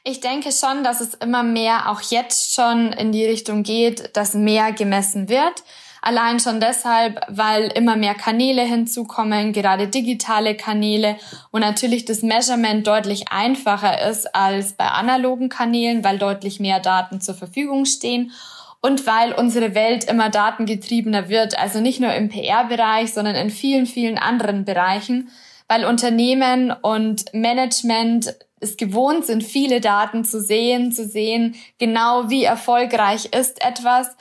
Ich 0.03 0.21
denke 0.21 0.51
schon, 0.51 0.83
dass 0.83 1.03
es 1.03 1.13
immer 1.13 1.43
mehr 1.43 1.91
auch 1.91 2.01
jetzt 2.01 2.55
schon 2.55 2.91
in 2.95 3.13
die 3.13 3.27
Richtung 3.27 3.65
geht, 3.65 4.17
dass 4.17 4.33
mehr 4.33 4.73
gemessen 4.73 5.29
wird. 5.29 5.63
Allein 6.03 6.41
schon 6.41 6.61
deshalb, 6.61 7.21
weil 7.29 7.67
immer 7.75 7.97
mehr 7.97 8.15
Kanäle 8.15 8.63
hinzukommen, 8.63 9.53
gerade 9.53 9.87
digitale 9.89 10.57
Kanäle 10.57 11.17
und 11.51 11.61
natürlich 11.61 12.07
das 12.07 12.23
Measurement 12.23 12.87
deutlich 12.87 13.31
einfacher 13.31 14.09
ist 14.09 14.35
als 14.35 14.73
bei 14.73 14.87
analogen 14.87 15.51
Kanälen, 15.51 16.03
weil 16.03 16.19
deutlich 16.19 16.59
mehr 16.59 16.81
Daten 16.81 17.21
zur 17.21 17.35
Verfügung 17.35 17.85
stehen 17.85 18.33
und 18.81 19.07
weil 19.07 19.33
unsere 19.33 19.75
Welt 19.75 20.05
immer 20.05 20.31
datengetriebener 20.31 21.29
wird, 21.29 21.59
also 21.59 21.81
nicht 21.81 22.01
nur 22.01 22.15
im 22.15 22.31
PR-Bereich, 22.31 23.13
sondern 23.13 23.35
in 23.35 23.51
vielen, 23.51 23.87
vielen 23.87 24.17
anderen 24.17 24.65
Bereichen, 24.65 25.29
weil 25.69 25.85
Unternehmen 25.85 26.73
und 26.73 27.33
Management 27.35 28.35
es 28.59 28.77
gewohnt 28.77 29.27
sind, 29.27 29.43
viele 29.43 29.81
Daten 29.81 30.25
zu 30.25 30.41
sehen, 30.41 30.93
zu 30.93 31.07
sehen, 31.07 31.57
genau 31.79 32.31
wie 32.31 32.45
erfolgreich 32.45 33.27
ist 33.27 33.65
etwas 33.65 34.17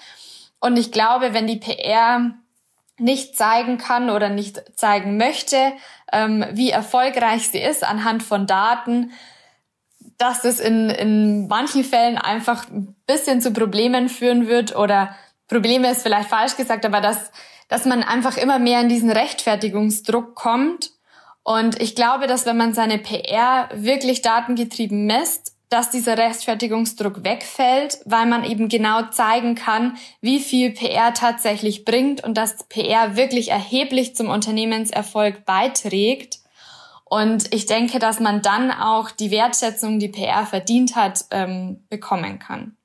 und 0.60 0.78
ich 0.78 0.92
glaube, 0.92 1.34
wenn 1.34 1.48
die 1.48 1.58
PR 1.58 2.32
nicht 2.98 3.38
zeigen 3.38 3.78
kann 3.78 4.10
oder 4.10 4.30
nicht 4.30 4.62
zeigen 4.76 5.18
möchte, 5.18 5.58
ähm, 6.12 6.46
wie 6.52 6.70
erfolgreich 6.70 7.50
sie 7.50 7.60
ist 7.60 7.84
anhand 7.84 8.24
von 8.24 8.46
Daten, 8.46 9.12
dass 10.18 10.44
es 10.44 10.60
in, 10.60 10.90
in 10.90 11.48
manchen 11.48 11.84
Fällen 11.84 12.18
einfach 12.18 12.68
ein 12.70 12.96
bisschen 13.08 13.42
zu 13.42 13.54
Problemen 13.54 14.10
führen 14.10 14.48
wird 14.48 14.76
oder 14.76 15.16
Probleme 15.48 15.90
ist 15.90 16.04
vielleicht 16.04 16.30
falsch 16.30 16.58
gesagt, 16.58 16.86
aber 16.86 17.02
dass, 17.02 17.32
dass 17.70 17.86
man 17.86 18.04
einfach 18.04 18.38
immer 18.38 18.60
mehr 18.60 18.82
in 18.82 18.90
diesen 18.90 19.10
Rechtfertigungsdruck 19.10 20.36
kommt. 20.36 20.92
Und 21.44 21.82
ich 21.82 21.96
glaube, 21.96 22.28
dass 22.28 22.46
wenn 22.46 22.58
man 22.58 22.74
seine 22.74 23.00
PR 23.00 23.70
wirklich 23.74 24.22
datengetrieben 24.22 25.06
misst, 25.06 25.54
dass 25.70 25.92
dieser 25.92 26.18
Rechtfertigungsdruck 26.18 27.24
wegfällt, 27.24 28.00
weil 28.06 28.26
man 28.26 28.44
eben 28.44 28.70
genau 28.70 29.04
zeigen 29.12 29.54
kann, 29.54 29.98
wie 30.20 30.40
viel 30.40 30.72
PR 30.72 31.14
tatsächlich 31.14 31.86
bringt 31.86 32.24
und 32.24 32.38
dass 32.38 32.64
PR 32.70 33.16
wirklich 33.16 33.52
erheblich 33.52 34.16
zum 34.16 34.30
Unternehmenserfolg 34.30 35.46
beiträgt. 35.46 36.40
Und 37.06 37.54
ich 37.54 37.68
denke, 37.68 38.00
dass 38.00 38.20
man 38.20 38.42
dann 38.42 38.72
auch 38.72 39.12
die 39.12 39.32
Wertschätzung, 39.32 40.00
die 40.00 40.10
PR 40.10 40.46
verdient 40.46 40.96
hat, 40.96 41.26
ähm, 41.32 41.86
bekommen 41.90 42.40
kann. 42.40 42.76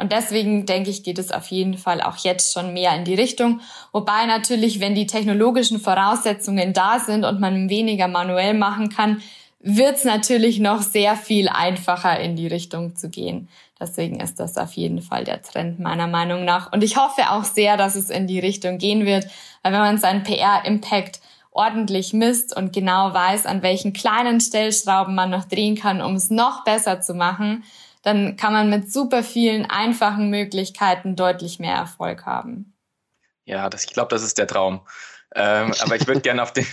Und 0.00 0.12
deswegen 0.12 0.64
denke 0.64 0.88
ich, 0.88 1.02
geht 1.02 1.18
es 1.18 1.30
auf 1.30 1.48
jeden 1.48 1.76
Fall 1.76 2.00
auch 2.00 2.16
jetzt 2.16 2.54
schon 2.54 2.72
mehr 2.72 2.96
in 2.96 3.04
die 3.04 3.14
Richtung. 3.14 3.60
Wobei 3.92 4.24
natürlich, 4.24 4.80
wenn 4.80 4.94
die 4.94 5.06
technologischen 5.06 5.78
Voraussetzungen 5.78 6.72
da 6.72 6.98
sind 6.98 7.26
und 7.26 7.38
man 7.38 7.68
weniger 7.68 8.08
manuell 8.08 8.54
machen 8.54 8.88
kann, 8.88 9.20
wird 9.62 9.96
es 9.96 10.04
natürlich 10.04 10.58
noch 10.58 10.82
sehr 10.82 11.16
viel 11.16 11.48
einfacher 11.48 12.18
in 12.18 12.34
die 12.34 12.46
Richtung 12.46 12.96
zu 12.96 13.10
gehen. 13.10 13.48
Deswegen 13.78 14.20
ist 14.20 14.40
das 14.40 14.56
auf 14.56 14.72
jeden 14.72 15.02
Fall 15.02 15.24
der 15.24 15.42
Trend 15.42 15.78
meiner 15.78 16.06
Meinung 16.06 16.44
nach. 16.44 16.72
Und 16.72 16.82
ich 16.82 16.96
hoffe 16.96 17.30
auch 17.30 17.44
sehr, 17.44 17.76
dass 17.76 17.94
es 17.94 18.10
in 18.10 18.26
die 18.26 18.38
Richtung 18.40 18.78
gehen 18.78 19.06
wird, 19.06 19.26
weil 19.62 19.72
wenn 19.72 19.80
man 19.80 19.98
seinen 19.98 20.22
PR-Impact 20.22 21.20
ordentlich 21.50 22.12
misst 22.12 22.56
und 22.56 22.72
genau 22.72 23.12
weiß, 23.12 23.46
an 23.46 23.62
welchen 23.62 23.92
kleinen 23.92 24.40
Stellschrauben 24.40 25.14
man 25.14 25.30
noch 25.30 25.44
drehen 25.44 25.76
kann, 25.76 26.00
um 26.00 26.14
es 26.14 26.30
noch 26.30 26.64
besser 26.64 27.00
zu 27.00 27.14
machen, 27.14 27.64
dann 28.02 28.36
kann 28.36 28.52
man 28.52 28.70
mit 28.70 28.90
super 28.90 29.22
vielen 29.22 29.66
einfachen 29.66 30.30
Möglichkeiten 30.30 31.16
deutlich 31.16 31.58
mehr 31.58 31.74
Erfolg 31.74 32.24
haben. 32.24 32.72
Ja, 33.44 33.68
das, 33.68 33.84
ich 33.84 33.92
glaube, 33.92 34.08
das 34.10 34.22
ist 34.22 34.38
der 34.38 34.46
Traum. 34.46 34.80
Ähm, 35.34 35.74
aber 35.80 35.96
ich 35.96 36.06
würde 36.06 36.20
gerne 36.22 36.42
auf 36.42 36.52
den, 36.52 36.66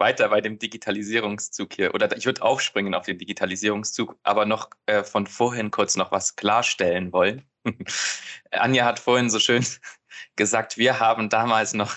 weiter 0.00 0.28
bei 0.30 0.40
dem 0.40 0.58
Digitalisierungszug 0.58 1.74
hier 1.74 1.94
oder 1.94 2.16
ich 2.16 2.26
würde 2.26 2.42
aufspringen 2.42 2.94
auf 2.94 3.04
den 3.06 3.18
Digitalisierungszug, 3.18 4.18
aber 4.22 4.46
noch 4.46 4.70
äh, 4.86 5.04
von 5.04 5.26
vorhin 5.26 5.70
kurz 5.70 5.96
noch 5.96 6.10
was 6.10 6.36
klarstellen 6.36 7.12
wollen. 7.12 7.44
Anja 8.50 8.86
hat 8.86 8.98
vorhin 8.98 9.30
so 9.30 9.38
schön 9.38 9.64
gesagt, 10.36 10.78
wir 10.78 10.98
haben 10.98 11.28
damals 11.28 11.74
noch 11.74 11.94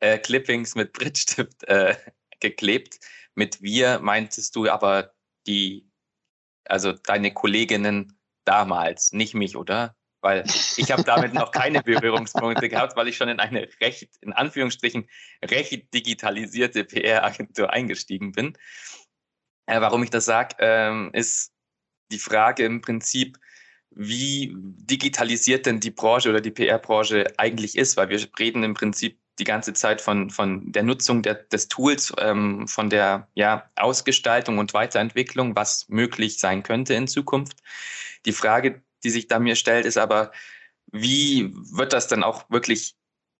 äh, 0.00 0.18
Clippings 0.18 0.74
mit 0.74 0.92
Brittstift 0.92 1.62
äh, 1.64 1.96
geklebt. 2.40 2.98
Mit 3.34 3.62
wir 3.62 4.00
meintest 4.00 4.56
du 4.56 4.68
aber 4.68 5.12
die, 5.46 5.88
also 6.64 6.92
deine 6.92 7.32
Kolleginnen 7.32 8.18
damals, 8.44 9.12
nicht 9.12 9.34
mich, 9.34 9.56
oder? 9.56 9.94
Weil 10.22 10.44
ich 10.76 10.90
habe 10.90 11.02
damit 11.02 11.34
noch 11.34 11.50
keine 11.50 11.82
Berührungspunkte 11.82 12.68
gehabt, 12.68 12.96
weil 12.96 13.08
ich 13.08 13.16
schon 13.16 13.28
in 13.28 13.40
eine 13.40 13.68
recht, 13.80 14.08
in 14.20 14.32
Anführungsstrichen, 14.32 15.08
recht 15.44 15.92
digitalisierte 15.92 16.84
PR-Agentur 16.84 17.70
eingestiegen 17.70 18.32
bin. 18.32 18.56
Äh, 19.66 19.80
warum 19.80 20.02
ich 20.02 20.10
das 20.10 20.24
sage, 20.24 20.56
ähm, 20.60 21.10
ist 21.12 21.52
die 22.10 22.18
Frage 22.18 22.64
im 22.64 22.80
Prinzip, 22.80 23.38
wie 23.90 24.54
digitalisiert 24.56 25.66
denn 25.66 25.80
die 25.80 25.90
Branche 25.90 26.30
oder 26.30 26.40
die 26.40 26.50
PR-Branche 26.50 27.26
eigentlich 27.36 27.76
ist, 27.76 27.96
weil 27.96 28.08
wir 28.08 28.20
reden 28.38 28.62
im 28.62 28.74
Prinzip 28.74 29.18
die 29.38 29.44
ganze 29.44 29.72
Zeit 29.72 30.00
von, 30.00 30.30
von 30.30 30.70
der 30.72 30.82
Nutzung 30.82 31.22
der, 31.22 31.34
des 31.34 31.68
Tools, 31.68 32.12
ähm, 32.18 32.68
von 32.68 32.90
der 32.90 33.28
ja, 33.34 33.70
Ausgestaltung 33.76 34.58
und 34.58 34.74
Weiterentwicklung, 34.74 35.56
was 35.56 35.88
möglich 35.88 36.38
sein 36.38 36.62
könnte 36.62 36.94
in 36.94 37.08
Zukunft. 37.08 37.58
Die 38.24 38.32
Frage, 38.32 38.82
die 39.04 39.10
sich 39.10 39.26
da 39.26 39.38
mir 39.38 39.56
stellt, 39.56 39.86
ist 39.86 39.98
aber, 39.98 40.32
wie 40.92 41.52
wird 41.54 41.92
das 41.92 42.08
dann 42.08 42.22
auch 42.22 42.48
wirklich 42.50 42.94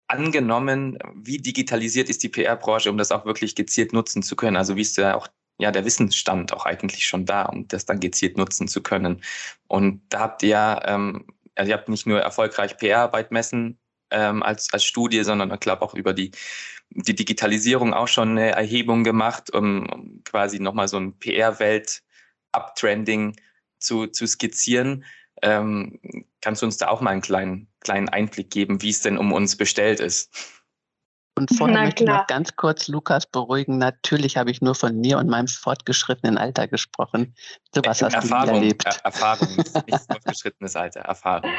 angenommen? 0.08 0.98
Wie 1.14 1.38
digitalisiert 1.38 2.08
ist 2.08 2.22
die 2.22 2.28
PR-Branche, 2.28 2.90
um 2.90 2.98
das 2.98 3.12
auch 3.12 3.24
wirklich 3.24 3.54
gezielt 3.54 3.92
nutzen 3.92 4.22
zu 4.22 4.36
können? 4.36 4.56
Also 4.56 4.76
wie 4.76 4.82
ist 4.82 4.98
da 4.98 5.14
auch 5.14 5.28
ja, 5.58 5.70
der 5.70 5.84
Wissensstand 5.84 6.52
auch 6.52 6.66
eigentlich 6.66 7.06
schon 7.06 7.24
da, 7.26 7.42
um 7.44 7.68
das 7.68 7.84
dann 7.84 8.00
gezielt 8.00 8.36
nutzen 8.36 8.66
zu 8.68 8.82
können. 8.82 9.22
Und 9.68 10.02
da 10.08 10.20
habt 10.20 10.42
ihr 10.42 10.48
ja, 10.50 10.80
ähm, 10.86 11.26
also 11.54 11.70
ihr 11.70 11.76
habt 11.76 11.88
nicht 11.88 12.06
nur 12.06 12.20
erfolgreich 12.20 12.76
PR-Arbeit 12.78 13.30
messen 13.30 13.78
ähm, 14.10 14.42
als, 14.42 14.72
als 14.72 14.84
Studie, 14.84 15.22
sondern 15.22 15.52
ich 15.52 15.60
glaube 15.60 15.82
auch 15.82 15.94
über 15.94 16.14
die, 16.14 16.32
die 16.90 17.14
Digitalisierung 17.14 17.94
auch 17.94 18.08
schon 18.08 18.30
eine 18.30 18.50
Erhebung 18.52 19.04
gemacht, 19.04 19.54
um, 19.54 19.86
um 19.88 20.24
quasi 20.24 20.58
nochmal 20.58 20.88
so 20.88 20.96
ein 20.98 21.16
PR-Welt-Uptrending 21.18 23.36
zu, 23.78 24.08
zu 24.08 24.26
skizzieren. 24.26 25.04
Ähm, 25.42 25.98
kannst 26.40 26.62
du 26.62 26.66
uns 26.66 26.78
da 26.78 26.88
auch 26.88 27.00
mal 27.00 27.10
einen 27.10 27.20
kleinen, 27.20 27.68
kleinen 27.80 28.08
Einblick 28.08 28.50
geben, 28.50 28.82
wie 28.82 28.90
es 28.90 29.00
denn 29.00 29.18
um 29.18 29.32
uns 29.32 29.56
bestellt 29.56 30.00
ist? 30.00 30.62
Und 31.34 31.56
vorher 31.56 31.76
Na 31.76 31.84
möchte 31.84 32.04
ich 32.04 32.10
noch 32.10 32.26
ganz 32.26 32.56
kurz 32.56 32.88
Lukas 32.88 33.26
beruhigen. 33.26 33.78
Natürlich 33.78 34.36
habe 34.36 34.50
ich 34.50 34.60
nur 34.60 34.74
von 34.74 35.00
mir 35.00 35.18
und 35.18 35.28
meinem 35.28 35.48
fortgeschrittenen 35.48 36.36
Alter 36.36 36.68
gesprochen. 36.68 37.34
So 37.74 37.80
was 37.84 38.02
hast 38.02 38.14
Erfahrung, 38.14 38.48
du 38.48 38.54
erlebt. 38.56 38.84
Er 38.84 39.04
Erfahrung, 39.04 39.48
nicht 39.56 39.70
fortgeschrittenes 40.10 40.76
Alter, 40.76 41.00
Erfahrung. 41.00 41.50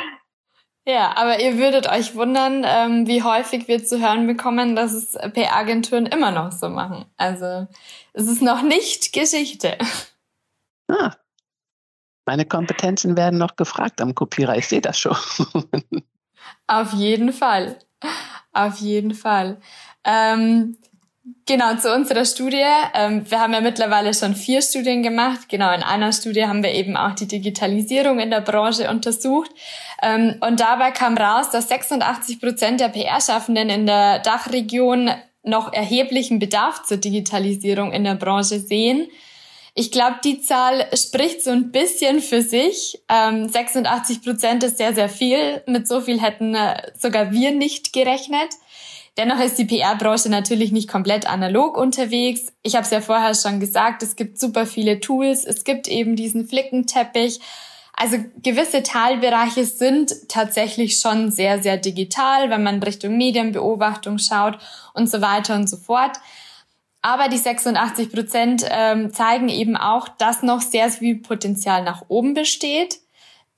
Ja, 0.85 1.15
aber 1.15 1.39
ihr 1.39 1.57
würdet 1.57 1.89
euch 1.89 2.13
wundern, 2.13 2.63
ähm, 2.67 3.07
wie 3.07 3.23
häufig 3.23 3.67
wir 3.67 3.83
zu 3.83 4.01
hören 4.01 4.27
bekommen, 4.27 4.75
dass 4.75 4.91
es 4.91 5.13
PR-Agenturen 5.13 6.05
immer 6.05 6.31
noch 6.31 6.51
so 6.51 6.69
machen. 6.69 7.05
Also 7.15 7.67
es 8.11 8.27
ist 8.27 8.41
noch 8.41 8.61
nicht 8.61 9.13
Geschichte. 9.13 9.77
Ah, 10.89 11.13
meine 12.25 12.45
Kompetenzen 12.45 13.17
werden 13.17 13.39
noch 13.39 13.55
gefragt 13.55 14.01
am 14.01 14.15
Kopierer. 14.15 14.57
Ich 14.57 14.67
sehe 14.67 14.81
das 14.81 14.99
schon. 14.99 15.15
Auf 16.67 16.93
jeden 16.93 17.33
Fall. 17.33 17.77
Auf 18.53 18.77
jeden 18.77 19.13
Fall. 19.13 19.57
Ähm, 20.05 20.77
genau, 21.45 21.75
zu 21.75 21.93
unserer 21.93 22.25
Studie. 22.25 22.63
Ähm, 22.93 23.29
wir 23.29 23.39
haben 23.39 23.53
ja 23.53 23.61
mittlerweile 23.61 24.13
schon 24.13 24.35
vier 24.35 24.61
Studien 24.61 25.03
gemacht. 25.03 25.49
Genau, 25.49 25.73
in 25.73 25.83
einer 25.83 26.11
Studie 26.11 26.45
haben 26.45 26.63
wir 26.63 26.71
eben 26.71 26.95
auch 26.95 27.15
die 27.15 27.27
Digitalisierung 27.27 28.19
in 28.19 28.29
der 28.29 28.41
Branche 28.41 28.89
untersucht. 28.89 29.51
Ähm, 30.01 30.35
und 30.41 30.59
dabei 30.59 30.91
kam 30.91 31.17
raus, 31.17 31.49
dass 31.49 31.69
86 31.69 32.39
Prozent 32.39 32.79
der 32.79 32.89
PR-Schaffenden 32.89 33.69
in 33.69 33.85
der 33.85 34.19
Dachregion 34.19 35.11
noch 35.43 35.73
erheblichen 35.73 36.39
Bedarf 36.39 36.83
zur 36.83 36.97
Digitalisierung 36.97 37.91
in 37.91 38.03
der 38.03 38.15
Branche 38.15 38.59
sehen. 38.59 39.07
Ich 39.75 39.91
glaube, 39.91 40.17
die 40.23 40.39
Zahl 40.41 40.85
spricht 40.93 41.43
so 41.43 41.49
ein 41.49 41.71
bisschen 41.71 42.21
für 42.21 42.43
sich. 42.43 43.01
Ähm, 43.09 43.49
86 43.49 44.21
Prozent 44.21 44.63
ist 44.63 44.77
sehr, 44.77 44.93
sehr 44.93 45.09
viel. 45.09 45.63
Mit 45.65 45.87
so 45.87 46.01
viel 46.01 46.21
hätten 46.21 46.53
äh, 46.53 46.91
sogar 46.97 47.31
wir 47.31 47.51
nicht 47.51 47.91
gerechnet. 47.91 48.49
Dennoch 49.17 49.39
ist 49.39 49.57
die 49.57 49.65
PR-Branche 49.65 50.29
natürlich 50.29 50.71
nicht 50.71 50.89
komplett 50.89 51.27
analog 51.27 51.77
unterwegs. 51.77 52.51
Ich 52.63 52.75
habe 52.75 52.85
es 52.85 52.91
ja 52.91 53.01
vorher 53.01 53.33
schon 53.35 53.59
gesagt, 53.59 54.01
es 54.03 54.15
gibt 54.15 54.39
super 54.39 54.65
viele 54.65 54.99
Tools, 54.99 55.45
es 55.45 55.63
gibt 55.63 55.87
eben 55.87 56.15
diesen 56.15 56.47
Flickenteppich. 56.47 57.39
Also 57.95 58.17
gewisse 58.41 58.81
Teilbereiche 58.81 59.65
sind 59.65 60.13
tatsächlich 60.29 60.99
schon 60.99 61.31
sehr, 61.31 61.61
sehr 61.61 61.77
digital, 61.77 62.49
wenn 62.49 62.63
man 62.63 62.81
Richtung 62.81 63.17
Medienbeobachtung 63.17 64.17
schaut 64.17 64.57
und 64.95 65.09
so 65.09 65.21
weiter 65.21 65.55
und 65.55 65.69
so 65.69 65.77
fort. 65.77 66.17
Aber 67.03 67.27
die 67.27 67.37
86 67.37 68.11
Prozent 68.11 68.65
ähm, 68.69 69.11
zeigen 69.11 69.49
eben 69.49 69.75
auch, 69.75 70.07
dass 70.07 70.41
noch 70.41 70.61
sehr 70.61 70.89
viel 70.89 71.17
Potenzial 71.17 71.83
nach 71.83 72.05
oben 72.07 72.33
besteht, 72.33 72.99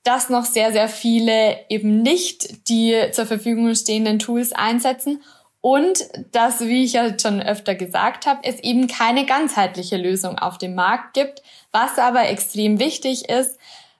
dass 0.02 0.28
noch 0.28 0.44
sehr, 0.44 0.72
sehr 0.72 0.88
viele 0.88 1.56
eben 1.68 2.02
nicht 2.02 2.68
die 2.68 2.94
zur 3.12 3.24
Verfügung 3.24 3.72
stehenden 3.74 4.18
Tools 4.18 4.52
einsetzen 4.52 5.22
und 5.60 5.98
dass, 6.32 6.60
wie 6.60 6.84
ich 6.84 6.94
ja 6.94 7.16
schon 7.18 7.40
öfter 7.40 7.76
gesagt 7.76 8.26
habe, 8.26 8.40
es 8.42 8.60
eben 8.60 8.88
keine 8.88 9.26
ganzheitliche 9.26 9.96
Lösung 9.96 10.38
auf 10.38 10.58
dem 10.58 10.74
Markt 10.74 11.14
gibt, 11.14 11.42
was 11.70 11.98
aber 11.98 12.28
extrem 12.28 12.80
wichtig 12.80 13.28
ist, 13.28 13.58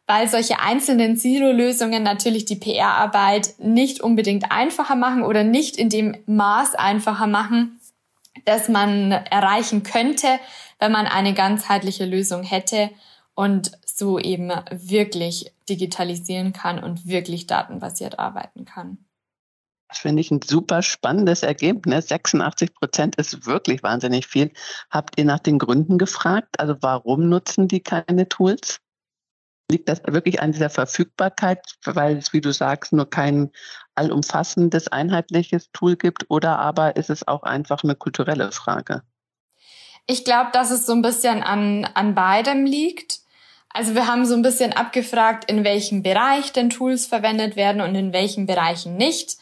weil 0.09 0.29
solche 0.29 0.59
einzelnen 0.61 1.17
Silo-Lösungen 1.17 2.03
natürlich 2.03 2.47
die 2.47 2.57
PR-Arbeit 2.57 3.55
nicht 3.59 4.01
unbedingt 4.01 4.51
einfacher 4.51 4.97
machen 4.97 5.23
oder 5.23 5.45
nicht 5.45 5.77
in 5.77 5.89
dem 5.89 6.17
Maß 6.27 6.75
einfacher 6.75 7.27
machen, 7.27 7.76
das 8.45 8.69
man 8.69 9.11
erreichen 9.11 9.83
könnte, 9.83 10.39
wenn 10.79 10.93
man 10.93 11.07
eine 11.07 11.35
ganzheitliche 11.35 12.05
Lösung 12.05 12.43
hätte 12.43 12.91
und 13.35 13.73
so 13.85 14.19
eben 14.19 14.51
wirklich 14.71 15.53
digitalisieren 15.69 16.53
kann 16.53 16.83
und 16.83 17.07
wirklich 17.07 17.47
datenbasiert 17.47 18.19
arbeiten 18.19 18.65
kann. 18.65 18.99
Das 19.89 19.99
finde 19.99 20.21
ich 20.21 20.31
ein 20.31 20.43
super 20.43 20.83
spannendes 20.83 21.43
Ergebnis. 21.43 22.09
86 22.09 22.75
Prozent 22.75 23.17
ist 23.17 23.47
wirklich 23.47 23.83
wahnsinnig 23.83 24.27
viel. 24.27 24.53
Habt 24.91 25.19
ihr 25.19 25.25
nach 25.25 25.39
den 25.39 25.59
Gründen 25.59 25.97
gefragt? 25.97 26.59
Also 26.59 26.77
warum 26.81 27.29
nutzen 27.29 27.69
die 27.69 27.81
keine 27.81 28.29
Tools? 28.29 28.81
Liegt 29.71 29.89
das 29.89 30.03
wirklich 30.07 30.41
an 30.41 30.53
dieser 30.53 30.71
Verfügbarkeit, 30.71 31.61
weil 31.85 32.17
es, 32.17 32.33
wie 32.33 32.41
du 32.41 32.53
sagst, 32.53 32.93
nur 32.93 33.09
kein 33.09 33.51
allumfassendes, 33.97 34.89
einheitliches 34.89 35.71
Tool 35.73 35.97
gibt? 35.97 36.27
Oder 36.29 36.59
aber 36.59 36.97
ist 36.97 37.11
es 37.11 37.27
auch 37.27 37.43
einfach 37.43 37.83
eine 37.83 37.95
kulturelle 37.95 38.53
Frage? 38.53 39.03
Ich 40.07 40.25
glaube, 40.25 40.51
dass 40.53 40.71
es 40.71 40.87
so 40.87 40.93
ein 40.93 41.03
bisschen 41.03 41.43
an, 41.43 41.85
an 41.95 42.15
beidem 42.15 42.65
liegt. 42.65 43.21
Also 43.71 43.95
wir 43.95 44.07
haben 44.07 44.25
so 44.25 44.35
ein 44.35 44.43
bisschen 44.43 44.73
abgefragt, 44.73 45.51
in 45.51 45.65
welchem 45.65 46.03
Bereich 46.03 46.53
denn 46.53 46.71
Tools 46.71 47.07
verwendet 47.07 47.57
werden 47.57 47.83
und 47.83 47.95
in 47.95 48.13
welchen 48.13 48.47
Bereichen 48.47 48.97
nicht. 48.97 49.37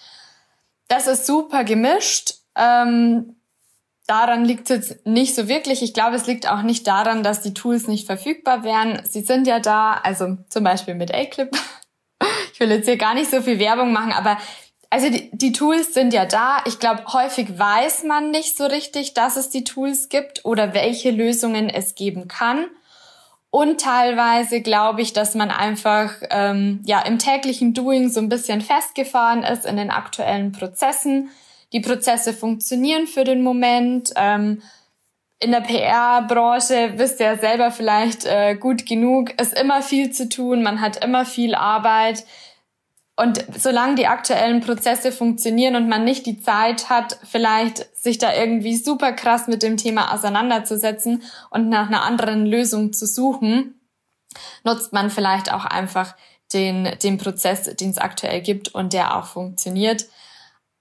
Das 0.88 1.06
ist 1.06 1.26
super 1.26 1.64
gemischt. 1.64 2.34
Ähm, 2.56 3.36
daran 4.06 4.44
liegt 4.44 4.70
es 4.70 4.88
jetzt 4.88 5.06
nicht 5.06 5.34
so 5.34 5.48
wirklich. 5.48 5.82
Ich 5.82 5.94
glaube, 5.94 6.16
es 6.16 6.26
liegt 6.26 6.48
auch 6.48 6.62
nicht 6.62 6.86
daran, 6.86 7.22
dass 7.22 7.42
die 7.42 7.54
Tools 7.54 7.86
nicht 7.86 8.06
verfügbar 8.06 8.64
wären. 8.64 9.02
Sie 9.04 9.20
sind 9.20 9.46
ja 9.46 9.60
da, 9.60 10.00
also 10.02 10.38
zum 10.48 10.64
Beispiel 10.64 10.94
mit 10.94 11.14
A-Clip. 11.14 11.50
Ich 12.54 12.60
will 12.60 12.70
jetzt 12.70 12.86
hier 12.86 12.96
gar 12.96 13.14
nicht 13.14 13.32
so 13.32 13.42
viel 13.42 13.58
Werbung 13.58 13.92
machen, 13.92 14.12
aber 14.12 14.38
also 14.88 15.10
die, 15.10 15.28
die 15.32 15.50
Tools 15.50 15.92
sind 15.92 16.14
ja 16.14 16.24
da. 16.24 16.58
Ich 16.66 16.78
glaube, 16.78 17.02
häufig 17.12 17.58
weiß 17.58 18.04
man 18.04 18.30
nicht 18.30 18.56
so 18.56 18.64
richtig, 18.66 19.12
dass 19.12 19.36
es 19.36 19.50
die 19.50 19.64
Tools 19.64 20.08
gibt 20.08 20.44
oder 20.44 20.72
welche 20.72 21.10
Lösungen 21.10 21.68
es 21.68 21.96
geben 21.96 22.28
kann. 22.28 22.66
Und 23.50 23.80
teilweise 23.80 24.60
glaube 24.60 25.02
ich, 25.02 25.12
dass 25.12 25.34
man 25.34 25.50
einfach 25.50 26.14
ähm, 26.30 26.80
ja 26.86 27.00
im 27.00 27.18
täglichen 27.18 27.74
Doing 27.74 28.08
so 28.08 28.20
ein 28.20 28.28
bisschen 28.28 28.60
festgefahren 28.60 29.42
ist 29.42 29.66
in 29.66 29.76
den 29.76 29.90
aktuellen 29.90 30.52
Prozessen 30.52 31.30
die 31.72 31.80
Prozesse 31.80 32.32
funktionieren 32.32 33.08
für 33.08 33.24
den 33.24 33.42
Moment. 33.42 34.12
Ähm, 34.14 34.62
in 35.44 35.50
der 35.50 35.60
PR-Branche 35.60 36.94
wisst 36.96 37.20
ihr 37.20 37.36
selber 37.36 37.70
vielleicht 37.70 38.24
äh, 38.24 38.54
gut 38.54 38.86
genug, 38.86 39.38
ist 39.38 39.56
immer 39.58 39.82
viel 39.82 40.10
zu 40.10 40.30
tun, 40.30 40.62
man 40.62 40.80
hat 40.80 41.04
immer 41.04 41.26
viel 41.26 41.54
Arbeit. 41.54 42.24
Und 43.14 43.44
solange 43.54 43.94
die 43.94 44.06
aktuellen 44.06 44.62
Prozesse 44.62 45.12
funktionieren 45.12 45.76
und 45.76 45.86
man 45.86 46.02
nicht 46.02 46.24
die 46.24 46.40
Zeit 46.40 46.88
hat, 46.88 47.18
vielleicht 47.24 47.94
sich 47.94 48.16
da 48.16 48.34
irgendwie 48.34 48.74
super 48.74 49.12
krass 49.12 49.46
mit 49.46 49.62
dem 49.62 49.76
Thema 49.76 50.14
auseinanderzusetzen 50.14 51.22
und 51.50 51.68
nach 51.68 51.88
einer 51.88 52.04
anderen 52.04 52.46
Lösung 52.46 52.94
zu 52.94 53.06
suchen, 53.06 53.78
nutzt 54.64 54.94
man 54.94 55.10
vielleicht 55.10 55.52
auch 55.52 55.66
einfach 55.66 56.16
den, 56.54 56.88
den 57.02 57.18
Prozess, 57.18 57.64
den 57.76 57.90
es 57.90 57.98
aktuell 57.98 58.40
gibt 58.40 58.74
und 58.74 58.94
der 58.94 59.14
auch 59.16 59.26
funktioniert. 59.26 60.06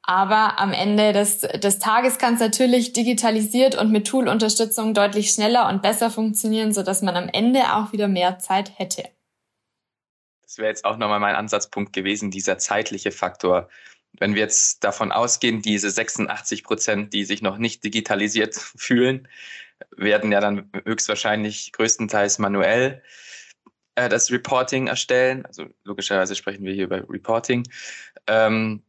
Aber 0.05 0.59
am 0.59 0.73
Ende 0.73 1.13
des, 1.13 1.39
des 1.39 1.79
Tages 1.79 2.17
kann 2.17 2.33
es 2.33 2.41
natürlich 2.41 2.91
digitalisiert 2.91 3.75
und 3.75 3.91
mit 3.91 4.05
Tool-Unterstützung 4.05 4.93
deutlich 4.93 5.31
schneller 5.31 5.69
und 5.69 5.81
besser 5.81 6.11
funktionieren, 6.11 6.73
sodass 6.73 7.01
man 7.01 7.15
am 7.15 7.29
Ende 7.29 7.73
auch 7.73 7.93
wieder 7.93 8.09
mehr 8.09 8.37
Zeit 8.37 8.77
hätte. 8.77 9.03
Das 10.41 10.57
wäre 10.57 10.67
jetzt 10.67 10.83
auch 10.83 10.97
nochmal 10.97 11.21
mein 11.21 11.35
Ansatzpunkt 11.35 11.93
gewesen, 11.93 12.31
dieser 12.31 12.57
zeitliche 12.57 13.11
Faktor. 13.11 13.69
Wenn 14.11 14.35
wir 14.35 14.41
jetzt 14.41 14.83
davon 14.83 15.13
ausgehen, 15.13 15.61
diese 15.61 15.89
86 15.89 16.65
Prozent, 16.65 17.13
die 17.13 17.23
sich 17.23 17.41
noch 17.41 17.57
nicht 17.57 17.83
digitalisiert 17.83 18.55
fühlen, 18.75 19.29
werden 19.95 20.33
ja 20.33 20.41
dann 20.41 20.69
höchstwahrscheinlich 20.83 21.71
größtenteils 21.71 22.39
manuell 22.39 23.01
äh, 23.95 24.09
das 24.09 24.31
Reporting 24.31 24.87
erstellen. 24.87 25.45
Also 25.45 25.65
logischerweise 25.85 26.35
sprechen 26.35 26.65
wir 26.65 26.73
hier 26.73 26.85
über 26.85 27.09
Reporting. 27.09 27.63
Ähm, 28.27 28.83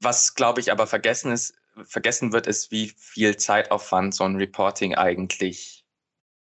was, 0.00 0.34
glaube 0.34 0.60
ich, 0.60 0.72
aber 0.72 0.86
vergessen 0.86 1.32
ist, 1.32 1.54
vergessen 1.84 2.32
wird, 2.32 2.46
ist, 2.46 2.70
wie 2.70 2.88
viel 2.96 3.36
Zeitaufwand 3.36 4.14
so 4.14 4.24
ein 4.24 4.36
Reporting 4.36 4.94
eigentlich 4.94 5.84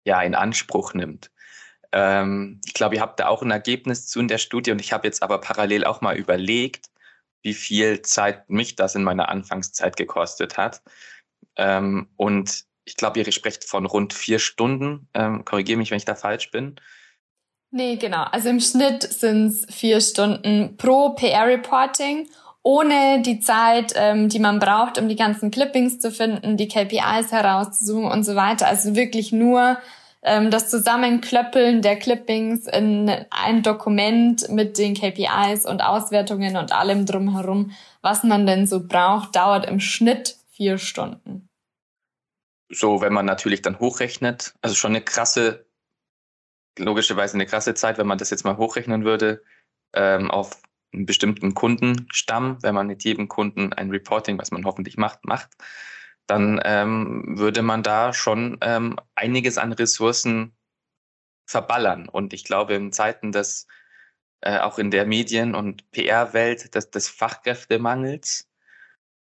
ja 0.06 0.22
in 0.22 0.36
Anspruch 0.36 0.94
nimmt. 0.94 1.32
Ähm, 1.92 2.62
ich 2.66 2.74
glaube, 2.74 2.96
ihr 2.96 3.02
habt 3.02 3.20
da 3.20 3.28
auch 3.28 3.42
ein 3.42 3.52
Ergebnis 3.52 4.08
zu 4.08 4.20
in 4.20 4.28
der 4.28 4.38
Studie 4.38 4.72
und 4.72 4.82
ich 4.82 4.94
habe 4.94 5.08
jetzt 5.08 5.24
aber 5.24 5.40
parallel 5.40 5.86
auch 5.86 6.02
mal 6.02 6.18
überlegt, 6.18 6.90
wie 7.42 7.54
viel 7.54 8.02
Zeit 8.02 8.50
mich 8.50 8.76
das 8.76 8.96
in 8.96 9.04
meiner 9.04 9.30
Anfangszeit 9.30 9.96
gekostet 9.96 10.58
hat. 10.58 10.82
Ähm, 11.56 12.10
und 12.16 12.66
ich 12.86 12.96
glaube, 12.96 13.20
ihr 13.20 13.32
sprecht 13.32 13.66
von 13.66 13.86
rund 13.86 14.14
vier 14.14 14.40
Stunden. 14.40 15.10
Ähm, 15.14 15.46
Korrigiere 15.46 15.78
mich, 15.78 15.92
wenn 15.92 15.98
ich 15.98 16.06
da 16.06 16.16
falsch 16.16 16.52
bin. 16.52 16.80
Nee, 17.70 17.98
genau. 17.98 18.24
Also 18.24 18.50
im 18.50 18.62
Schnitt 18.62 19.04
sind 19.04 19.48
es 19.48 19.66
vier 19.70 20.00
Stunden 20.00 20.78
pro 20.78 21.10
PR-Reporting, 21.16 22.30
ohne 22.68 23.22
die 23.22 23.40
Zeit, 23.40 23.94
ähm, 23.96 24.28
die 24.28 24.40
man 24.40 24.60
braucht, 24.60 24.98
um 24.98 25.08
die 25.08 25.16
ganzen 25.16 25.52
Clippings 25.52 26.02
zu 26.02 26.12
finden, 26.12 26.58
die 26.58 26.68
KPIs 26.68 27.32
herauszusuchen 27.32 28.12
und 28.12 28.26
so 28.26 28.36
weiter. 28.36 28.68
Also 28.68 28.94
wirklich 28.94 29.32
nur 29.32 29.78
ähm, 30.22 30.52
das 30.52 30.70
Zusammenklöppeln 30.70 31.82
der 31.82 31.96
Clippings 31.96 32.68
in 32.68 33.10
ein 33.30 33.64
Dokument 33.64 34.50
mit 34.50 34.78
den 34.78 34.96
KPIs 34.96 35.66
und 35.66 35.80
Auswertungen 35.80 36.58
und 36.58 36.74
allem 36.74 37.06
drumherum, 37.06 37.72
was 38.02 38.26
man 38.26 38.46
denn 38.46 38.68
so 38.68 38.86
braucht, 38.86 39.38
dauert 39.38 39.66
im 39.66 39.80
Schnitt 39.80 40.36
vier 40.52 40.78
Stunden. 40.78 41.48
So, 42.70 43.00
wenn 43.00 43.14
man 43.14 43.26
natürlich 43.26 43.62
dann 43.62 43.80
hochrechnet, 43.80 44.56
also 44.62 44.76
schon 44.76 44.92
eine 44.92 45.02
krasse 45.02 45.66
logischerweise 46.78 47.36
eine 47.36 47.46
krasse 47.46 47.74
Zeit, 47.76 47.98
wenn 47.98 48.06
man 48.06 48.18
das 48.18 48.30
jetzt 48.30 48.44
mal 48.44 48.58
hochrechnen 48.58 49.04
würde, 49.04 49.42
ähm, 49.94 50.30
auf 50.30 50.62
einen 50.94 51.06
bestimmten 51.06 51.54
Kundenstamm, 51.54 52.58
wenn 52.62 52.76
man 52.76 52.88
mit 52.88 53.04
jedem 53.04 53.28
Kunden 53.28 53.74
ein 53.74 53.90
Reporting, 53.90 54.38
was 54.38 54.52
man 54.52 54.66
hoffentlich 54.66 54.98
macht, 54.98 55.26
macht, 55.26 55.50
dann 56.28 56.60
ähm, 56.64 57.38
würde 57.38 57.62
man 57.62 57.84
da 57.84 58.14
schon 58.14 58.58
ähm, 58.62 58.98
einiges 59.16 59.58
an 59.58 59.74
Ressourcen 59.74 60.54
verballern. 61.46 62.10
Und 62.10 62.34
ich 62.34 62.44
glaube, 62.44 62.76
in 62.76 62.92
Zeiten 62.92 63.32
des, 63.32 63.68
äh, 64.42 64.60
auch 64.60 64.78
in 64.78 64.92
der 64.92 65.06
Medien- 65.06 65.56
und 65.56 65.90
PR-Welt, 65.92 66.76
des, 66.76 66.92
des 66.92 67.10
Fachkräftemangels, 67.10 68.50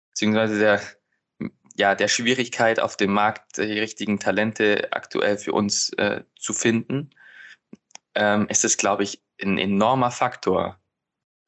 beziehungsweise 0.10 0.60
der, 0.60 0.82
ja, 1.76 1.96
der 1.96 2.08
Schwierigkeit 2.08 2.80
auf 2.80 2.96
dem 2.98 3.12
Markt 3.12 3.58
die 3.58 3.80
richtigen 3.80 4.20
Talente 4.20 4.94
aktuell 4.94 5.38
für 5.38 5.54
uns 5.54 5.90
äh, 5.94 6.24
zu 6.38 6.54
finden, 6.54 7.10
ähm, 8.16 8.48
ist 8.48 8.64
es, 8.64 8.78
glaube 8.78 9.04
ich, 9.04 9.22
ein 9.42 9.58
enormer 9.58 10.12
Faktor, 10.12 10.80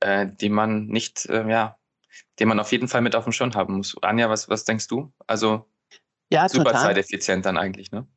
äh, 0.06 0.28
den 0.28 0.54
man 0.54 0.86
nicht, 0.86 1.26
äh, 1.26 1.50
ja, 1.50 1.78
den 2.40 2.48
man 2.48 2.60
auf 2.60 2.72
jeden 2.72 2.88
Fall 2.88 3.02
mit 3.02 3.16
auf 3.16 3.24
dem 3.24 3.34
Schirm 3.34 3.54
haben 3.56 3.78
muss. 3.78 3.96
Anja, 4.02 4.30
was, 4.30 4.50
was 4.50 4.64
denkst 4.64 4.88
du? 4.88 5.12
Also 5.26 5.66
ja, 6.32 6.48
super 6.48 6.66
total. 6.66 6.82
zeiteffizient 6.82 7.46
dann 7.46 7.58
eigentlich, 7.58 7.92
ne? 7.92 8.08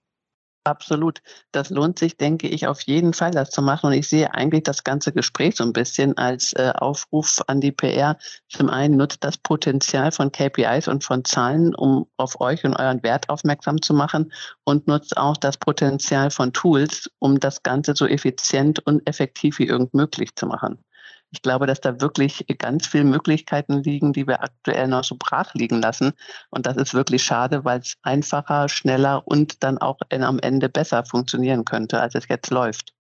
Absolut. 0.65 1.23
Das 1.51 1.71
lohnt 1.71 1.99
sich, 1.99 2.19
denke 2.19 2.47
ich, 2.47 2.67
auf 2.67 2.83
jeden 2.83 3.15
Fall, 3.15 3.31
das 3.31 3.49
zu 3.49 3.63
machen. 3.63 3.87
Und 3.87 3.95
ich 3.95 4.07
sehe 4.07 4.35
eigentlich 4.35 4.65
das 4.65 4.85
ganze 4.85 5.13
Gespräch 5.13 5.57
so 5.57 5.65
ein 5.65 5.73
bisschen 5.73 6.15
als 6.19 6.53
äh, 6.55 6.73
Aufruf 6.75 7.41
an 7.47 7.63
die 7.63 7.73
PR. 7.73 8.19
Zum 8.51 8.69
einen 8.69 8.99
nutzt 8.99 9.25
das 9.25 9.39
Potenzial 9.39 10.13
von 10.13 10.31
KPIs 10.31 10.89
und 10.89 11.05
von 11.05 11.25
Zahlen, 11.25 11.75
um 11.75 12.07
auf 12.19 12.39
euch 12.43 12.65
und 12.65 12.77
euren 12.77 13.03
Wert 13.03 13.31
aufmerksam 13.31 13.81
zu 13.81 13.95
machen 13.95 14.31
und 14.65 14.87
nutzt 14.87 15.17
auch 15.17 15.39
das 15.39 15.57
Potenzial 15.57 16.31
von 16.31 16.53
Tools, 16.53 17.09
um 17.19 17.41
das 17.41 17.63
Ganze 17.63 17.95
so 17.95 18.07
effizient 18.07 18.79
und 18.81 19.07
effektiv 19.07 19.59
wie 19.59 19.69
irgend 19.69 19.95
möglich 19.95 20.37
zu 20.37 20.47
machen. 20.47 20.85
Ich 21.31 21.43
glaube, 21.43 21.67
dass 21.67 21.81
da 21.81 22.01
wirklich 22.01 22.47
ganz 22.59 22.87
viele 22.87 23.05
Möglichkeiten 23.05 23.83
liegen, 23.83 24.13
die 24.13 24.27
wir 24.27 24.43
aktuell 24.43 24.89
noch 24.89 25.05
so 25.05 25.17
brach 25.19 25.53
liegen 25.55 25.83
lassen. 25.83 26.13
Und 26.51 26.67
das 26.67 26.77
ist 26.77 26.95
wirklich 26.95 27.23
schade, 27.23 27.65
weil 27.65 27.81
es 27.81 27.97
einfacher, 28.03 28.69
schneller 28.69 29.27
und 29.27 29.63
dann 29.63 29.79
auch 29.79 29.99
am 30.11 30.39
Ende 30.39 30.69
besser 30.69 31.05
funktionieren 31.05 31.65
könnte, 31.65 32.01
als 32.01 32.15
es 32.15 32.29
jetzt 32.29 32.51
läuft. 32.51 32.95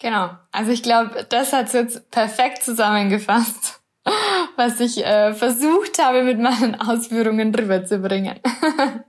Genau. 0.00 0.36
Also 0.50 0.72
ich 0.72 0.82
glaube, 0.82 1.24
das 1.28 1.52
hat 1.52 1.68
es 1.68 1.72
jetzt 1.72 2.10
perfekt 2.10 2.64
zusammengefasst, 2.64 3.82
was 4.56 4.80
ich 4.80 5.04
äh, 5.04 5.32
versucht 5.34 5.98
habe, 5.98 6.24
mit 6.24 6.38
meinen 6.40 6.74
Ausführungen 6.80 7.54
rüberzubringen. 7.54 8.40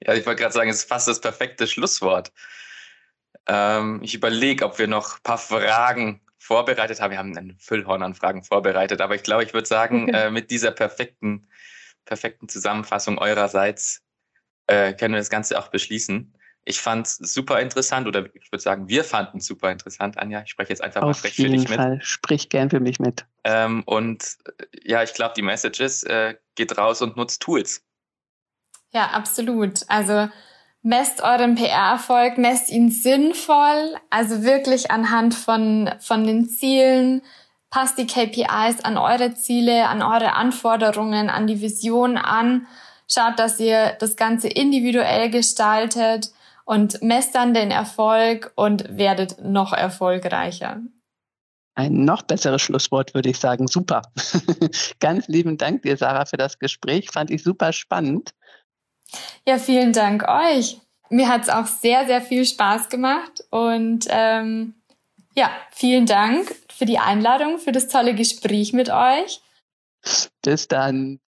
ja, 0.00 0.14
ich 0.14 0.26
wollte 0.26 0.42
gerade 0.42 0.54
sagen, 0.54 0.68
es 0.70 0.80
ist 0.80 0.88
fast 0.88 1.08
das 1.08 1.20
perfekte 1.20 1.66
Schlusswort. 1.66 2.30
Ähm, 3.46 4.00
ich 4.02 4.14
überlege, 4.14 4.64
ob 4.64 4.78
wir 4.78 4.86
noch 4.86 5.16
ein 5.16 5.22
paar 5.22 5.38
Fragen 5.38 6.20
vorbereitet 6.52 7.00
haben. 7.00 7.10
Wir 7.12 7.18
haben 7.18 7.34
einen 7.34 7.56
Füllhorn 7.58 8.02
an 8.02 8.14
Fragen 8.14 8.44
vorbereitet, 8.44 9.00
aber 9.00 9.14
ich 9.14 9.22
glaube, 9.22 9.42
ich 9.42 9.54
würde 9.54 9.66
sagen, 9.66 10.08
äh, 10.14 10.30
mit 10.30 10.50
dieser 10.50 10.70
perfekten, 10.70 11.48
perfekten 12.04 12.46
Zusammenfassung 12.46 13.16
eurerseits 13.16 14.02
äh, 14.66 14.92
können 14.92 15.14
wir 15.14 15.18
das 15.18 15.30
Ganze 15.30 15.58
auch 15.58 15.68
beschließen. 15.68 16.34
Ich 16.64 16.80
fand 16.80 17.06
es 17.06 17.16
super 17.16 17.58
interessant 17.60 18.06
oder 18.06 18.26
ich 18.34 18.52
würde 18.52 18.62
sagen, 18.62 18.86
wir 18.86 19.02
fanden 19.02 19.38
es 19.38 19.46
super 19.46 19.72
interessant, 19.72 20.18
Anja. 20.18 20.42
Ich 20.42 20.50
spreche 20.50 20.68
jetzt 20.68 20.82
einfach 20.82 21.00
Auf 21.00 21.08
mal 21.08 21.14
frech 21.14 21.36
für 21.36 21.48
dich 21.48 21.66
Fall. 21.68 21.94
mit. 21.94 22.04
Sprich 22.04 22.50
gern 22.50 22.68
für 22.68 22.80
mich 22.80 23.00
mit. 23.00 23.24
Ähm, 23.44 23.82
und 23.86 24.36
äh, 24.58 24.66
ja, 24.84 25.02
ich 25.02 25.14
glaube, 25.14 25.32
die 25.34 25.42
Message 25.42 25.80
ist, 25.80 26.02
äh, 26.04 26.34
geht 26.54 26.76
raus 26.76 27.00
und 27.00 27.16
nutzt 27.16 27.40
Tools. 27.40 27.82
Ja, 28.90 29.06
absolut. 29.06 29.80
Also 29.88 30.28
messt 30.82 31.22
euren 31.22 31.54
PR-Erfolg, 31.54 32.38
messt 32.38 32.70
ihn 32.70 32.90
sinnvoll, 32.90 33.96
also 34.10 34.42
wirklich 34.42 34.90
anhand 34.90 35.34
von, 35.34 35.90
von 36.00 36.26
den 36.26 36.48
Zielen, 36.48 37.22
passt 37.70 37.98
die 37.98 38.06
KPIs 38.06 38.84
an 38.84 38.98
eure 38.98 39.34
Ziele, 39.34 39.88
an 39.88 40.02
eure 40.02 40.34
Anforderungen, 40.34 41.30
an 41.30 41.46
die 41.46 41.60
Vision 41.60 42.18
an, 42.18 42.66
schaut, 43.08 43.38
dass 43.38 43.58
ihr 43.60 43.96
das 43.98 44.16
Ganze 44.16 44.48
individuell 44.48 45.30
gestaltet 45.30 46.32
und 46.64 47.02
messt 47.02 47.34
dann 47.34 47.54
den 47.54 47.70
Erfolg 47.70 48.52
und 48.56 48.96
werdet 48.96 49.42
noch 49.42 49.72
erfolgreicher. 49.72 50.80
Ein 51.74 52.04
noch 52.04 52.22
besseres 52.22 52.60
Schlusswort 52.60 53.14
würde 53.14 53.30
ich 53.30 53.38
sagen. 53.38 53.66
Super. 53.66 54.02
Ganz 55.00 55.26
lieben 55.28 55.56
Dank 55.56 55.82
dir, 55.82 55.96
Sarah, 55.96 56.26
für 56.26 56.36
das 56.36 56.58
Gespräch. 56.58 57.10
Fand 57.10 57.30
ich 57.30 57.42
super 57.42 57.72
spannend. 57.72 58.34
Ja, 59.46 59.58
vielen 59.58 59.92
Dank 59.92 60.26
euch. 60.28 60.78
Mir 61.10 61.28
hat 61.28 61.42
es 61.42 61.48
auch 61.48 61.66
sehr, 61.66 62.06
sehr 62.06 62.22
viel 62.22 62.44
Spaß 62.44 62.88
gemacht 62.88 63.44
und 63.50 64.06
ähm, 64.08 64.74
ja, 65.34 65.50
vielen 65.70 66.06
Dank 66.06 66.54
für 66.70 66.86
die 66.86 66.98
Einladung, 66.98 67.58
für 67.58 67.72
das 67.72 67.88
tolle 67.88 68.14
Gespräch 68.14 68.72
mit 68.72 68.90
euch. 68.90 69.40
Bis 70.42 70.68
dann. 70.68 71.20